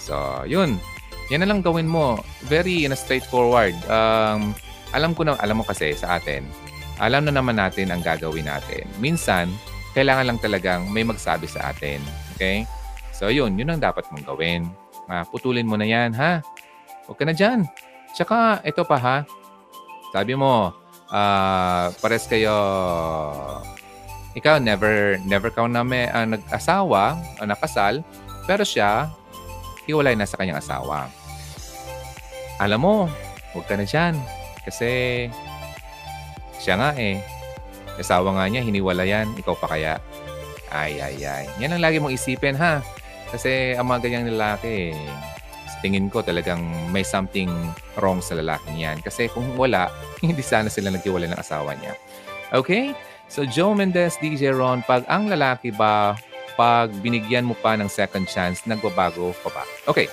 [0.00, 0.80] So, yun.
[1.28, 2.24] Yan na lang gawin mo.
[2.48, 3.76] Very in a straightforward.
[3.88, 4.56] Um,
[4.96, 6.48] alam ko na, alam mo kasi sa atin,
[6.96, 8.88] alam na naman natin ang gagawin natin.
[8.96, 9.52] Minsan,
[9.92, 12.00] kailangan lang talagang may magsabi sa atin.
[12.36, 12.64] Okay?
[13.12, 13.60] So, yun.
[13.60, 14.72] Yun ang dapat mong gawin.
[15.08, 16.40] Uh, putulin mo na yan, ha?
[17.04, 17.68] Huwag ka na dyan.
[18.16, 19.16] Tsaka, ito pa ha.
[20.12, 20.72] Sabi mo,
[21.12, 22.56] uh, pares kayo
[24.38, 28.06] ikaw never never ka na may uh, nag-asawa, uh, nakasal,
[28.46, 29.10] pero siya
[29.90, 31.10] hiwalay na sa kanyang asawa.
[32.62, 32.94] Alam mo,
[33.50, 34.14] huwag ka na diyan
[34.62, 35.26] kasi
[36.58, 37.22] siya nga eh.
[37.98, 39.34] Asawa nga niya, hiniwalayan.
[39.42, 39.98] Ikaw pa kaya?
[40.70, 41.44] Ay, ay, ay.
[41.58, 42.78] Yan ang lagi mong isipin, ha?
[43.32, 44.94] Kasi ang mga ganyang lalaki,
[45.82, 46.62] tingin ko talagang
[46.94, 47.50] may something
[47.98, 48.98] wrong sa lalaking yan.
[49.02, 49.90] Kasi kung wala,
[50.26, 51.94] hindi sana sila nagkiwalay ng asawa niya.
[52.54, 52.94] Okay?
[53.28, 56.16] So, Joe Mendez, DJ Ron, pag ang lalaki ba,
[56.56, 59.64] pag binigyan mo pa ng second chance, nagbabago pa ba?
[59.86, 60.08] Okay.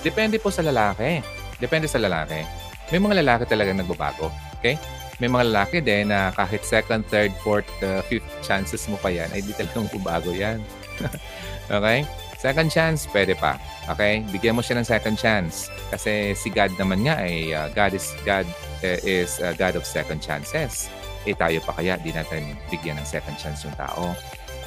[0.00, 1.20] Depende po sa lalaki.
[1.60, 2.44] Depende sa lalaki.
[2.92, 4.28] May mga lalaki talaga nagbabago.
[4.58, 4.80] Okay?
[5.22, 9.30] May mga lalaki din na kahit second, third, fourth, uh, fifth chances mo pa yan,
[9.30, 10.58] ay di talagang magbabago yan.
[11.76, 12.02] okay?
[12.40, 13.56] Second chance, pwede pa.
[13.88, 14.20] Okay?
[14.28, 15.72] Bigyan mo siya ng second chance.
[15.88, 18.44] Kasi si God naman nga ay uh, God is God
[18.84, 20.92] uh, is uh, God of second chances.
[21.24, 24.12] Eh tayo pa kaya di natin bigyan ng second chance yung tao.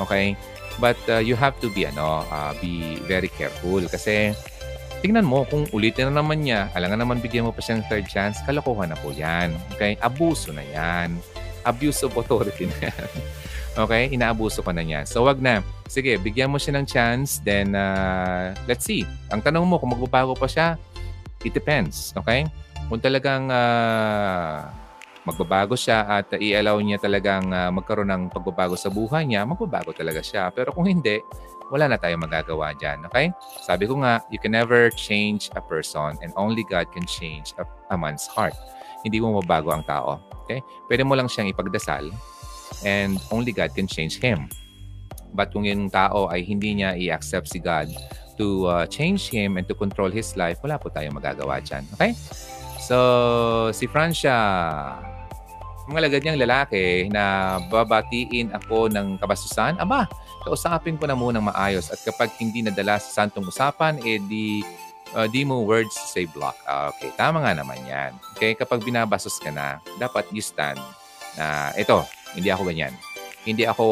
[0.02, 0.38] Okay?
[0.78, 4.34] But uh, you have to be ano, uh, be very careful kasi
[5.02, 8.06] tingnan mo kung ulitin na naman niya, alangan naman bigyan mo pa siya ng third
[8.10, 9.54] chance, kalokohan na po yan.
[9.78, 9.98] Okay?
[10.02, 11.18] Abuso na yan.
[11.66, 13.10] Abuse of authority na yan.
[13.84, 14.04] okay?
[14.10, 15.06] Inaabuso ka na niya.
[15.06, 15.62] So, wag na.
[15.90, 19.06] Sige, bigyan mo siya ng chance, then uh, let's see.
[19.30, 20.78] Ang tanong mo, kung magbabago pa siya,
[21.46, 22.14] it depends.
[22.18, 22.50] Okay?
[22.90, 24.66] Kung talagang uh,
[25.28, 30.24] magbabago siya at i-allow niya talagang uh, magkaroon ng pagbabago sa buhay niya, magbabago talaga
[30.24, 30.48] siya.
[30.56, 31.20] Pero kung hindi,
[31.68, 33.04] wala na tayong magagawa dyan.
[33.12, 33.36] Okay?
[33.60, 37.68] Sabi ko nga, you can never change a person and only God can change a,
[37.92, 38.56] a man's heart.
[39.04, 40.24] Hindi mo mabago ang tao.
[40.48, 40.64] Okay?
[40.88, 42.08] Pwede mo lang siyang ipagdasal
[42.88, 44.48] and only God can change him.
[45.36, 47.92] But kung yung tao ay hindi niya i-accept si God
[48.40, 51.84] to uh, change him and to control his life, wala po tayong magagawa dyan.
[52.00, 52.16] Okay?
[52.80, 52.96] So,
[53.76, 54.32] si Francia,
[55.88, 60.04] mga lagad niyang lalaki na babatiin ako ng kabastusan, aba,
[60.44, 64.68] kausapin ko na muna maayos at kapag hindi nadala sa santong usapan, eh di,
[65.16, 66.60] uh, di mo words say block.
[66.68, 68.12] Uh, okay, tama nga naman yan.
[68.36, 70.80] Okay, kapag binabastos ka na, dapat you stand
[71.40, 72.04] na ito,
[72.36, 72.92] hindi ako ganyan.
[73.48, 73.86] Hindi ako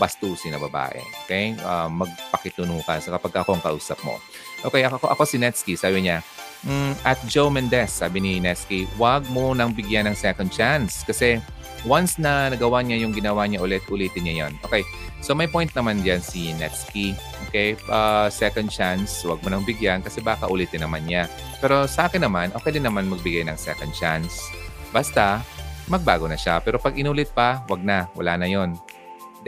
[0.00, 0.96] bastusin na babae.
[1.28, 1.52] Okay?
[1.60, 4.16] Uh, magpakituno ka sa kapag ako ang kausap mo.
[4.64, 5.76] Okay, ako, ako si Netsky.
[5.76, 6.24] Sabi niya,
[6.64, 11.04] mm, at Joe Mendez, sabi ni Netsky, wag mo nang bigyan ng second chance.
[11.04, 11.40] Kasi
[11.84, 14.52] once na nagawa niya yung ginawa niya ulit, ulitin niya yon.
[14.64, 14.84] Okay,
[15.24, 17.16] So may point naman diyan si Netsky.
[17.48, 21.32] Okay, uh, second chance, wag mo nang bigyan kasi baka ulitin naman niya.
[21.64, 24.52] Pero sa akin naman, okay din naman magbigay ng second chance.
[24.92, 25.40] Basta,
[25.88, 26.60] magbago na siya.
[26.60, 28.04] Pero pag inulit pa, wag na.
[28.12, 28.76] Wala na yon.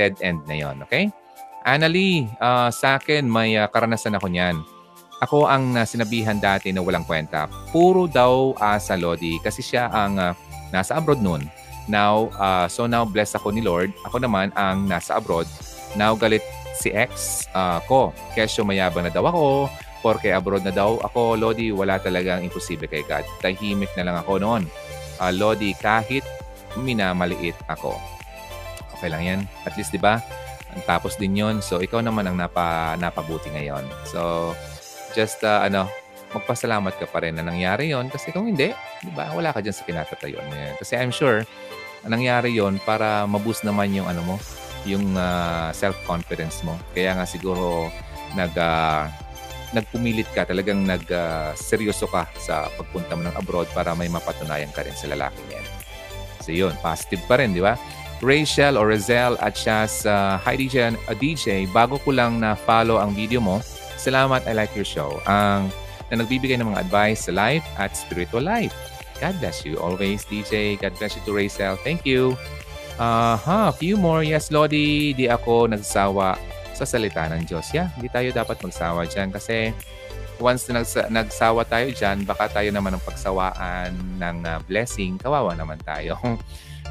[0.01, 0.81] Dead end na yon.
[0.89, 1.13] Okay?
[1.61, 4.57] Annalie, uh, sa akin may uh, karanasan ako niyan.
[5.25, 7.49] Ako ang uh, sinabihan dati na walang kwenta.
[7.73, 10.33] Puro daw uh, sa Lodi kasi siya ang uh,
[10.69, 11.49] nasa abroad noon.
[11.89, 13.95] Now, uh, so now blessed ako ni Lord.
[14.05, 15.49] Ako naman ang nasa abroad.
[15.97, 16.45] Now galit
[16.77, 18.13] si ex uh, ko.
[18.37, 19.73] Kesyo mayabang na daw ako.
[20.05, 21.41] Porke abroad na daw ako.
[21.41, 23.25] Lodi, wala talagang imposible kay God.
[23.41, 24.63] Tahimik na lang ako noon.
[25.17, 26.23] Uh, Lodi, kahit
[26.77, 27.97] minamaliit ako.
[29.01, 29.41] Okay lang yan.
[29.65, 30.21] At least, di ba?
[30.85, 33.89] Tapos din yon So, ikaw naman ang napa, napabuti ngayon.
[34.05, 34.53] So,
[35.17, 35.89] just, uh, ano,
[36.37, 39.73] magpasalamat ka pa rin na nangyari yon kasi kung hindi, di ba, wala ka dyan
[39.73, 40.55] sa kinatatayon mo.
[40.77, 41.49] Kasi I'm sure,
[42.05, 44.37] nangyari yon para maboost naman yung ano mo,
[44.85, 46.77] yung uh, self-confidence mo.
[46.93, 47.89] Kaya nga siguro
[48.37, 49.09] nag uh,
[49.75, 54.71] nagpumilit ka, talagang nag uh, seryoso ka sa pagpunta mo ng abroad para may mapatunayan
[54.71, 55.67] ka rin sa lalaki yan.
[56.45, 57.75] So yun, positive pa rin, di ba?
[58.23, 62.97] Rachel or Razel at siya sa Hi DJ, a DJ, bago ko lang na follow
[62.97, 63.61] ang video mo,
[64.07, 65.19] salamat, I like your show.
[65.27, 65.75] Ang
[66.11, 68.71] na nagbibigay ng mga advice sa life at spiritual life.
[69.19, 70.79] God bless you always, DJ.
[70.79, 71.75] God bless you to Rachel.
[71.83, 72.39] Thank you.
[73.01, 74.23] Uh, ha, few more.
[74.23, 76.39] Yes, Lodi, di ako nagsawa
[76.77, 77.73] sa salita ng Diyos.
[77.73, 79.73] Yeah, hindi tayo dapat magsawa dyan kasi
[80.37, 85.57] once na nagsa- nagsawa tayo dyan, baka tayo naman ang pagsawaan ng uh, blessing, kawawa
[85.57, 86.17] naman tayo.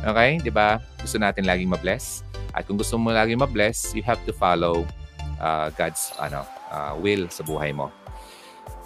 [0.06, 0.38] Okay?
[0.44, 0.78] Di ba?
[1.02, 2.22] Gusto natin laging mabless.
[2.52, 4.84] At kung gusto mo laging mabless, you have to follow
[5.40, 7.92] uh, God's ano, uh, will sa buhay mo.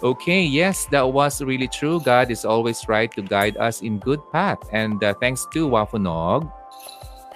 [0.00, 2.00] Okay, yes, that was really true.
[2.00, 4.56] God is always right to guide us in good path.
[4.72, 6.48] And uh, thanks to Wafunog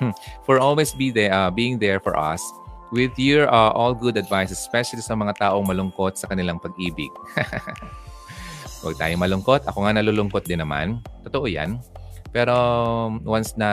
[0.00, 0.16] hmm,
[0.48, 2.40] for always be there, uh, being there for us
[2.88, 7.12] with your uh, all good advice, especially sa mga taong malungkot sa kanilang pag-ibig.
[8.80, 9.68] Huwag tayong malungkot.
[9.68, 11.04] Ako nga nalulungkot din naman.
[11.20, 11.84] Totoo yan.
[12.32, 12.56] Pero
[13.28, 13.70] once na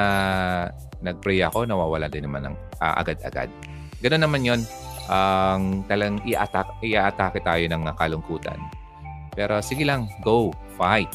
[1.00, 3.48] nag-pray ako, nawawala din naman ng uh, agad-agad.
[4.04, 4.62] Ganun naman yon
[5.10, 8.60] ang um, talang i-attack, i-atake tayo ng kalungkutan.
[9.34, 11.10] Pero sige lang, go, fight.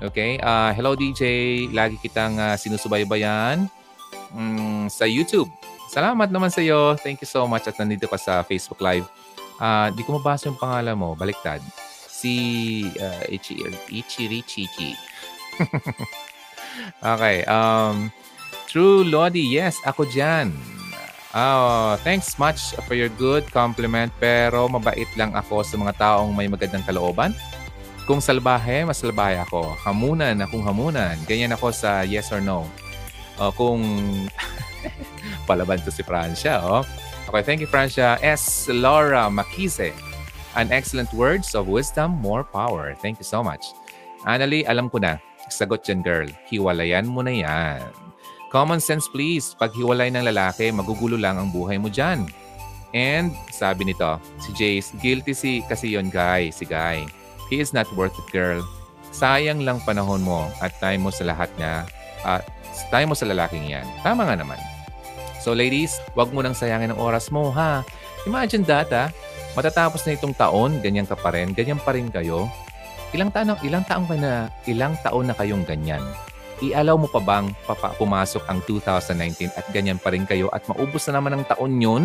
[0.00, 0.38] Okay?
[0.40, 3.66] Uh, hello DJ, lagi kitang uh, sinusubaybayan
[4.32, 5.50] um, sa YouTube.
[5.90, 6.98] Salamat naman sa iyo.
[6.98, 9.06] Thank you so much at nandito ka sa Facebook Live.
[9.56, 11.62] Uh, di ko mabasa yung pangalan mo, baliktad.
[12.10, 12.34] Si
[13.00, 14.92] uh, Ichi, Ichirichichi.
[17.16, 17.46] okay.
[17.48, 18.12] Um,
[18.68, 20.75] True Lodi, yes, ako dyan.
[21.36, 26.48] Oh, thanks much for your good compliment pero mabait lang ako sa mga taong may
[26.48, 27.36] magandang kalooban.
[28.08, 29.76] Kung salbahe, mas salbahe ako.
[29.84, 31.12] Hamunan akong hamunan.
[31.28, 32.64] Ganyan ako sa yes or no.
[33.36, 33.84] Uh, kung
[35.50, 36.80] palaban to si Francia, oh.
[37.28, 38.16] Okay, thank you, Francia.
[38.24, 38.70] S.
[38.72, 39.92] Laura Makise.
[40.56, 42.96] An excellent words of wisdom, more power.
[43.04, 43.76] Thank you so much.
[44.24, 45.20] Annalie, alam ko na.
[45.52, 46.30] Sagot yan, girl.
[46.48, 48.05] Hiwalayan mo na yan.
[48.50, 49.54] Common sense please.
[49.58, 52.26] Pag hiwalay ng lalaki, magugulo lang ang buhay mo dyan.
[52.94, 57.04] And sabi nito, si Jace, guilty si kasi yon guy, si Guy.
[57.50, 58.62] He is not worth it, girl.
[59.14, 61.86] Sayang lang panahon mo at time mo sa lahat niya.
[62.26, 63.86] At uh, time mo sa lalaking yan.
[64.02, 64.58] Tama nga naman.
[65.42, 67.86] So ladies, wag mo nang sayangin ang oras mo, ha?
[68.26, 69.14] Imagine that, ha?
[69.54, 72.50] Matatapos na itong taon, ganyan ka pa rin, ganyan pa rin kayo.
[73.14, 76.02] Ilang taon, ilang taon ka na, ilang taon na kayong ganyan.
[76.64, 81.04] I-allow mo pa bang papa, pumasok ang 2019 at ganyan pa rin kayo at maubos
[81.08, 82.04] na naman ang taon yun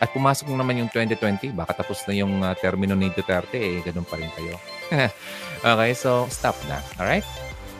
[0.00, 3.84] at pumasok na naman yung 2020, baka tapos na yung uh, termino ni Duterte, eh,
[3.84, 4.56] ganun pa rin kayo.
[5.76, 6.80] okay, so stop na.
[6.96, 7.28] Alright?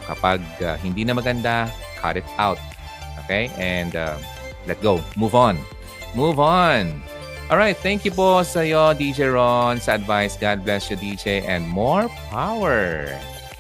[0.05, 2.61] Kapag uh, hindi na maganda, cut it out.
[3.25, 3.49] Okay?
[3.57, 4.21] And uh,
[4.69, 5.01] let go.
[5.17, 5.57] Move on.
[6.13, 7.01] Move on.
[7.49, 10.37] Alright, thank you po sa iyo, DJ Ron, sa advice.
[10.37, 13.09] God bless you, DJ, and more power.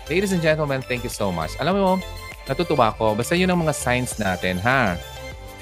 [0.06, 1.56] Ladies and gentlemen, thank you so much.
[1.58, 1.90] Alam mo,
[2.51, 3.14] natutuwa ako.
[3.14, 4.98] Basta yun ang mga signs natin, ha?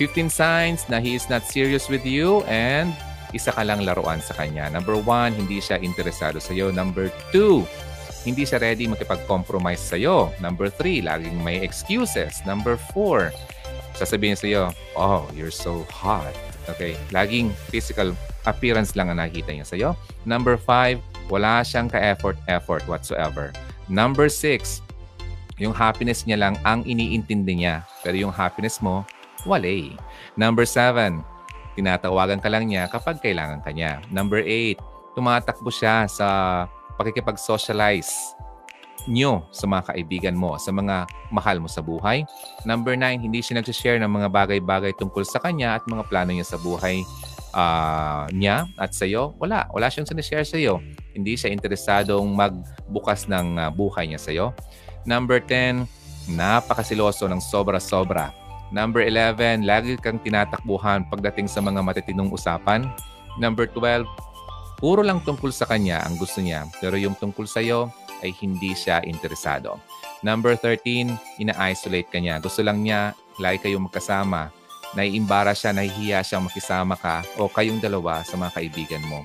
[0.00, 2.96] 15 signs na he is not serious with you and
[3.36, 4.72] isa ka lang laruan sa kanya.
[4.72, 6.72] Number one, hindi siya interesado sa iyo.
[6.72, 7.68] Number two,
[8.24, 10.32] hindi siya ready makipag-compromise sa iyo.
[10.40, 12.40] Number three, laging may excuses.
[12.48, 13.34] Number four,
[13.98, 14.64] sasabihin sa iyo,
[14.96, 16.32] oh, you're so hot.
[16.72, 18.16] Okay, laging physical
[18.48, 19.90] appearance lang ang nakikita niya sa iyo.
[20.24, 23.52] Number five, wala siyang ka-effort, effort whatsoever.
[23.92, 24.80] Number six,
[25.58, 27.86] yung happiness niya lang ang iniintindi niya.
[28.02, 29.02] Pero yung happiness mo,
[29.46, 29.94] wala eh.
[30.34, 31.22] Number seven,
[31.78, 34.02] tinatawagan ka lang niya kapag kailangan ka niya.
[34.10, 34.78] Number eight,
[35.14, 36.26] tumatakbo siya sa
[36.98, 38.38] pakikipag-socialize
[39.06, 42.26] nyo sa mga kaibigan mo, sa mga mahal mo sa buhay.
[42.66, 46.44] Number nine, hindi siya nag-share ng mga bagay-bagay tungkol sa kanya at mga plano niya
[46.44, 47.06] sa buhay
[47.54, 49.32] uh, niya at sa iyo.
[49.38, 49.70] Wala.
[49.72, 50.82] Wala siyang sinashare sa iyo.
[51.14, 54.52] Hindi siya interesadong magbukas ng uh, buhay niya sa iyo.
[55.06, 55.86] Number 10,
[56.32, 58.34] napakasiloso ng sobra-sobra
[58.68, 62.84] Number 11, lagi kang tinatakbuhan pagdating sa mga matitinong usapan.
[63.40, 64.04] Number 12,
[64.76, 67.88] puro lang tungkol sa kanya ang gusto niya, pero yung tungkol sa iyo
[68.20, 69.80] ay hindi siya interesado.
[70.20, 72.44] Number 13, ina-isolate ka niya.
[72.44, 74.52] Gusto lang niya, lagi kayong magkasama.
[74.92, 79.24] Naiimbara siya, nahihiya siyang makisama ka o kayong dalawa sa mga kaibigan mo.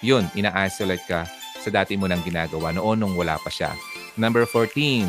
[0.00, 1.28] Yun, ina-isolate ka
[1.60, 3.76] sa dati mo nang ginagawa noon nung wala pa siya.
[4.20, 5.08] Number 14,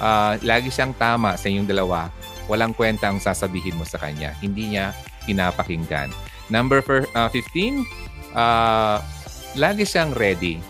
[0.00, 2.08] ah, lagi siyang tama sa inyong dalawa
[2.46, 4.34] walang kwenta ang sasabihin mo sa kanya.
[4.38, 4.94] Hindi niya
[5.26, 6.10] pinapakinggan.
[6.46, 7.82] Number for, uh, 15,
[8.34, 9.02] uh,
[9.58, 10.62] lagi siyang ready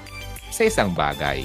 [0.49, 1.45] sa isang bagay.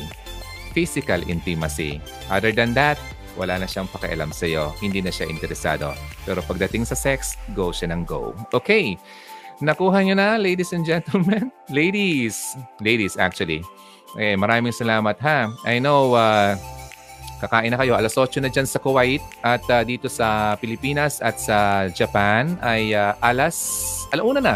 [0.72, 2.00] Physical intimacy.
[2.32, 2.96] Other than that,
[3.36, 4.72] wala na siyang pakialam sa iyo.
[4.80, 5.92] Hindi na siya interesado.
[6.24, 8.32] Pero pagdating sa sex, go siya ng go.
[8.56, 8.96] Okay.
[9.62, 11.54] Nakuha niyo na, ladies and gentlemen?
[11.70, 12.58] Ladies.
[12.82, 13.62] Ladies, actually.
[14.20, 15.52] Eh, maraming salamat ha.
[15.64, 16.56] I know uh,
[17.42, 17.98] Kakain na kayo.
[17.98, 22.94] Alas 8 na dyan sa Kuwait at uh, dito sa Pilipinas at sa Japan ay
[22.94, 23.58] uh, alas
[24.14, 24.56] alauna na.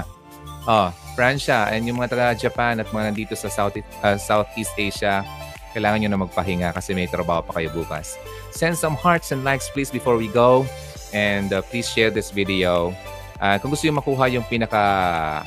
[0.69, 5.25] Oh, Francia and yung mga taga-Japan at mga nandito sa South, uh, Southeast Asia,
[5.73, 8.21] kailangan nyo na magpahinga kasi may trabaho pa kayo bukas.
[8.53, 10.61] Send some hearts and likes please before we go
[11.09, 12.93] and uh, please share this video.
[13.41, 14.81] Uh, kung gusto nyo makuha yung pinaka,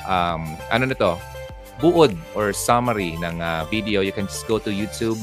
[0.03, 1.15] um, ano na to,
[1.79, 5.19] buod or summary ng uh, video, you can just go to YouTube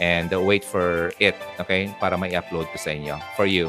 [0.00, 1.92] and uh, wait for it, okay?
[2.00, 3.68] Para may upload ko sa inyo, for you.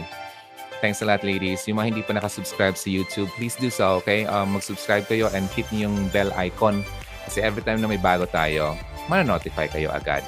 [0.79, 1.67] Thanks a lot, ladies.
[1.69, 4.25] Yung mga hindi pa nakasubscribe sa YouTube, please do so, okay?
[4.25, 6.81] Um, mag-subscribe kayo and hit niyo yung bell icon.
[7.29, 8.73] Kasi every time na may bago tayo,
[9.05, 10.25] mana-notify kayo agad.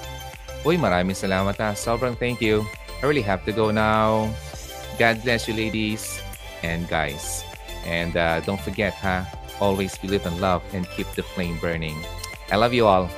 [0.62, 1.74] Uy, maraming salamat ha.
[1.74, 2.62] Sobrang thank you.
[3.02, 4.30] I really have to go now.
[5.02, 6.22] God bless you, ladies
[6.62, 7.42] and guys.
[7.84, 9.26] And uh, don't forget, ha?
[9.62, 11.98] Always believe in love and keep the flame burning.
[12.50, 13.10] I love you all.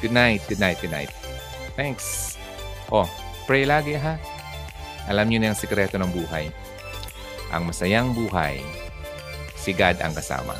[0.00, 1.10] Good night, good night, good night.
[1.74, 2.36] Thanks.
[2.88, 3.08] Oh,
[3.46, 4.16] pray lagi, ha?
[5.08, 6.52] Alam niyo na yung sikreto ng buhay.
[7.50, 8.60] Ang masayang buhay,
[9.56, 10.54] si God ang kasama.